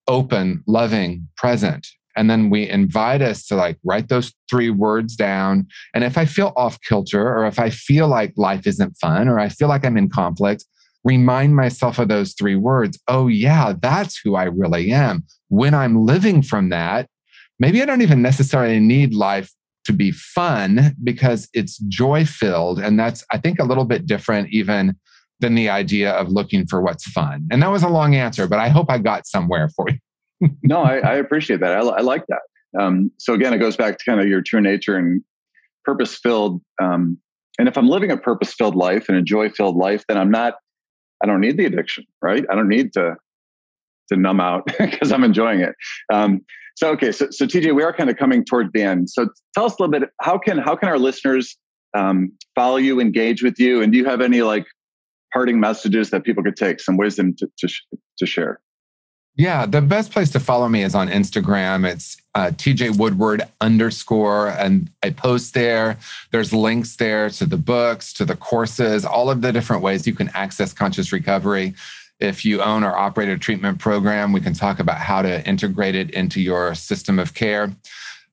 open, 0.07 0.63
loving, 0.67 1.27
present. 1.37 1.87
And 2.15 2.29
then 2.29 2.49
we 2.49 2.69
invite 2.69 3.21
us 3.21 3.45
to 3.47 3.55
like 3.55 3.77
write 3.83 4.09
those 4.09 4.33
three 4.49 4.69
words 4.69 5.15
down. 5.15 5.67
And 5.93 6.03
if 6.03 6.17
I 6.17 6.25
feel 6.25 6.53
off 6.55 6.79
kilter, 6.81 7.27
or 7.27 7.45
if 7.45 7.59
I 7.59 7.69
feel 7.69 8.07
like 8.07 8.33
life 8.35 8.67
isn't 8.67 8.97
fun, 8.97 9.27
or 9.27 9.39
I 9.39 9.49
feel 9.49 9.67
like 9.67 9.85
I'm 9.85 9.97
in 9.97 10.09
conflict, 10.09 10.65
remind 11.03 11.55
myself 11.55 11.99
of 11.99 12.07
those 12.07 12.33
three 12.33 12.55
words. 12.55 12.99
Oh, 13.07 13.27
yeah, 13.27 13.73
that's 13.81 14.19
who 14.23 14.35
I 14.35 14.43
really 14.43 14.91
am. 14.91 15.23
When 15.47 15.73
I'm 15.73 16.05
living 16.05 16.41
from 16.41 16.69
that, 16.69 17.09
maybe 17.59 17.81
I 17.81 17.85
don't 17.85 18.01
even 18.01 18.21
necessarily 18.21 18.79
need 18.79 19.13
life 19.13 19.51
to 19.85 19.93
be 19.93 20.11
fun 20.11 20.95
because 21.03 21.49
it's 21.53 21.77
joy 21.79 22.25
filled. 22.25 22.79
And 22.79 22.99
that's, 22.99 23.25
I 23.31 23.37
think, 23.37 23.59
a 23.59 23.63
little 23.63 23.85
bit 23.85 24.05
different 24.05 24.49
even 24.51 24.95
than 25.39 25.55
the 25.55 25.69
idea 25.69 26.11
of 26.11 26.29
looking 26.29 26.67
for 26.67 26.81
what's 26.81 27.09
fun. 27.09 27.47
And 27.51 27.63
that 27.63 27.71
was 27.71 27.81
a 27.81 27.89
long 27.89 28.13
answer, 28.15 28.47
but 28.47 28.59
I 28.59 28.69
hope 28.69 28.91
I 28.91 28.99
got 28.99 29.25
somewhere 29.25 29.69
for 29.69 29.89
you 29.89 29.97
no, 30.63 30.81
I, 30.81 30.97
I, 30.97 31.15
appreciate 31.15 31.59
that. 31.59 31.71
I, 31.71 31.79
I 31.79 32.01
like 32.01 32.25
that. 32.27 32.41
Um, 32.79 33.11
so 33.17 33.33
again, 33.33 33.53
it 33.53 33.59
goes 33.59 33.75
back 33.75 33.97
to 33.97 34.05
kind 34.05 34.19
of 34.19 34.27
your 34.27 34.41
true 34.41 34.61
nature 34.61 34.95
and 34.95 35.23
purpose 35.83 36.15
filled. 36.15 36.61
Um, 36.81 37.17
and 37.59 37.67
if 37.67 37.77
I'm 37.77 37.87
living 37.87 38.11
a 38.11 38.17
purpose 38.17 38.53
filled 38.53 38.75
life 38.75 39.09
and 39.09 39.17
a 39.17 39.21
joy 39.21 39.49
filled 39.49 39.75
life, 39.75 40.03
then 40.07 40.17
I'm 40.17 40.31
not. 40.31 40.55
I 41.23 41.27
don't 41.27 41.41
need 41.41 41.57
the 41.57 41.65
addiction, 41.65 42.05
right? 42.21 42.43
I 42.49 42.55
don't 42.55 42.69
need 42.69 42.93
to 42.93 43.15
to 44.09 44.17
numb 44.17 44.39
out 44.39 44.65
because 44.79 45.11
I'm 45.11 45.23
enjoying 45.23 45.59
it. 45.59 45.75
Um, 46.11 46.41
so 46.75 46.89
okay, 46.91 47.11
so, 47.11 47.27
so 47.29 47.45
TJ, 47.45 47.75
we 47.75 47.83
are 47.83 47.93
kind 47.93 48.09
of 48.09 48.17
coming 48.17 48.43
toward 48.43 48.71
the 48.73 48.81
end. 48.81 49.09
So 49.09 49.27
tell 49.53 49.65
us 49.65 49.73
a 49.73 49.83
little 49.83 49.91
bit. 49.91 50.09
How 50.21 50.37
can 50.37 50.57
how 50.57 50.75
can 50.75 50.89
our 50.89 50.97
listeners 50.97 51.57
um, 51.95 52.31
follow 52.55 52.77
you, 52.77 52.99
engage 52.99 53.43
with 53.43 53.59
you, 53.59 53.81
and 53.81 53.91
do 53.91 53.97
you 53.97 54.05
have 54.05 54.21
any 54.21 54.41
like 54.41 54.65
parting 55.33 55.59
messages 55.59 56.09
that 56.09 56.23
people 56.23 56.43
could 56.43 56.55
take, 56.55 56.79
some 56.79 56.97
wisdom 56.97 57.35
to 57.37 57.47
to, 57.59 57.67
to 58.17 58.25
share? 58.25 58.59
Yeah, 59.37 59.65
the 59.65 59.81
best 59.81 60.11
place 60.11 60.29
to 60.31 60.39
follow 60.39 60.67
me 60.67 60.83
is 60.83 60.93
on 60.93 61.07
Instagram. 61.07 61.89
It's 61.89 62.17
uh, 62.35 62.51
TJ 62.53 62.97
Woodward 62.97 63.43
underscore, 63.61 64.49
and 64.49 64.89
I 65.03 65.11
post 65.11 65.53
there. 65.53 65.97
There's 66.31 66.51
links 66.53 66.97
there 66.97 67.29
to 67.31 67.45
the 67.45 67.57
books, 67.57 68.11
to 68.13 68.25
the 68.25 68.35
courses, 68.35 69.05
all 69.05 69.29
of 69.29 69.41
the 69.41 69.53
different 69.53 69.83
ways 69.83 70.05
you 70.05 70.13
can 70.13 70.29
access 70.33 70.73
conscious 70.73 71.11
recovery. 71.11 71.73
If 72.19 72.45
you 72.45 72.61
own 72.61 72.83
or 72.83 72.95
operate 72.95 73.29
a 73.29 73.37
treatment 73.37 73.79
program, 73.79 74.31
we 74.33 74.41
can 74.41 74.53
talk 74.53 74.79
about 74.79 74.97
how 74.97 75.21
to 75.21 75.47
integrate 75.47 75.95
it 75.95 76.11
into 76.11 76.41
your 76.41 76.75
system 76.75 77.17
of 77.17 77.33
care. 77.33 77.73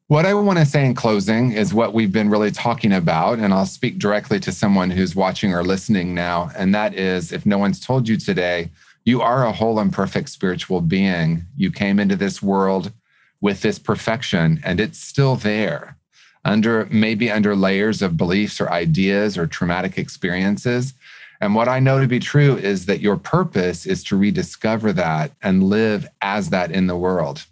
What 0.08 0.26
I 0.26 0.34
want 0.34 0.58
to 0.58 0.66
say 0.66 0.84
in 0.84 0.94
closing 0.94 1.52
is 1.52 1.72
what 1.72 1.94
we've 1.94 2.12
been 2.12 2.28
really 2.28 2.50
talking 2.50 2.92
about, 2.92 3.38
and 3.38 3.54
I'll 3.54 3.66
speak 3.66 3.98
directly 3.98 4.40
to 4.40 4.52
someone 4.52 4.90
who's 4.90 5.14
watching 5.14 5.54
or 5.54 5.62
listening 5.62 6.14
now. 6.14 6.50
And 6.56 6.74
that 6.74 6.94
is 6.94 7.32
if 7.32 7.46
no 7.46 7.58
one's 7.58 7.78
told 7.78 8.08
you 8.08 8.16
today, 8.16 8.70
you 9.08 9.22
are 9.22 9.46
a 9.46 9.52
whole 9.52 9.78
and 9.78 9.90
perfect 9.90 10.28
spiritual 10.28 10.82
being. 10.82 11.46
You 11.56 11.72
came 11.72 11.98
into 11.98 12.14
this 12.14 12.42
world 12.42 12.92
with 13.40 13.62
this 13.62 13.78
perfection, 13.78 14.60
and 14.62 14.78
it's 14.78 14.98
still 14.98 15.34
there 15.34 15.96
under 16.44 16.86
maybe 16.90 17.30
under 17.30 17.56
layers 17.56 18.02
of 18.02 18.18
beliefs 18.18 18.60
or 18.60 18.70
ideas 18.70 19.38
or 19.38 19.46
traumatic 19.46 19.96
experiences. 19.96 20.92
And 21.40 21.54
what 21.54 21.68
I 21.68 21.80
know 21.80 21.98
to 22.02 22.06
be 22.06 22.18
true 22.18 22.58
is 22.58 22.84
that 22.84 23.00
your 23.00 23.16
purpose 23.16 23.86
is 23.86 24.04
to 24.04 24.16
rediscover 24.18 24.92
that 24.92 25.32
and 25.40 25.64
live 25.64 26.06
as 26.20 26.50
that 26.50 26.70
in 26.70 26.86
the 26.86 26.96
world. 26.96 27.46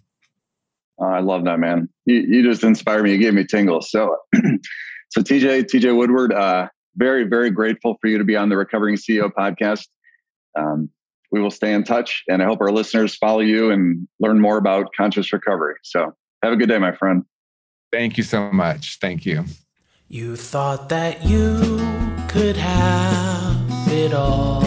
Oh, 0.99 1.07
I 1.07 1.21
love 1.21 1.45
that, 1.45 1.59
man. 1.59 1.89
You, 2.05 2.17
you 2.17 2.43
just 2.43 2.65
inspired 2.65 3.03
me. 3.05 3.13
You 3.13 3.19
gave 3.19 3.33
me 3.33 3.45
tingles. 3.45 3.91
So, 3.91 4.15
so 5.09 5.23
TJ, 5.23 5.71
TJ 5.73 5.97
Woodward, 5.97 6.35
uh, 6.35 6.69
very, 6.97 7.25
very 7.25 7.49
grateful 7.51 7.97
for 7.99 8.09
you 8.09 8.19
to 8.19 8.25
be 8.25 8.37
on 8.37 8.51
the 8.51 8.59
Recovering 8.59 8.97
CEO 8.97 9.31
podcast. 9.33 9.87
Um, 10.55 10.91
we 11.31 11.41
will 11.41 11.51
stay 11.51 11.73
in 11.73 11.85
touch, 11.85 12.23
and 12.29 12.43
I 12.43 12.47
hope 12.47 12.61
our 12.61 12.71
listeners 12.71 13.17
follow 13.17 13.41
you 13.41 13.71
and 13.71 14.07
learn 14.21 14.41
more 14.41 14.59
about 14.59 14.89
conscious 14.97 15.33
recovery. 15.33 15.75
So, 15.83 16.15
have 16.43 16.53
a 16.53 16.57
good 16.57 16.69
day, 16.69 16.79
my 16.79 16.93
friend. 16.93 17.25
Thank 17.93 18.17
you 18.17 18.25
so 18.25 18.51
much. 18.53 18.99
Thank 19.01 19.25
you. 19.27 19.45
You 20.09 20.37
thought 20.37 20.89
that 20.91 21.25
you 21.25 21.79
could 22.29 22.57
have 22.57 23.89
it 23.89 24.13
all, 24.13 24.63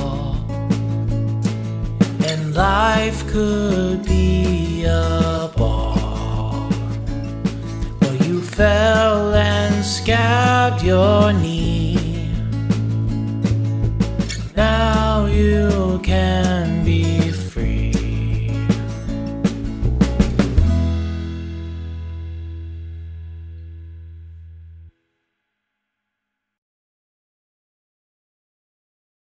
and 2.26 2.54
life 2.54 3.26
could 3.28 4.04
be 4.06 4.84
a 4.86 5.52
ball. 5.56 6.70
But 8.00 8.26
you 8.28 8.42
fell 8.42 9.34
and 9.34 9.86
scabbed 9.86 10.84
your 10.84 11.32
knee. 11.34 11.89
Now 14.60 15.26
you 15.28 16.02
can 16.04 16.59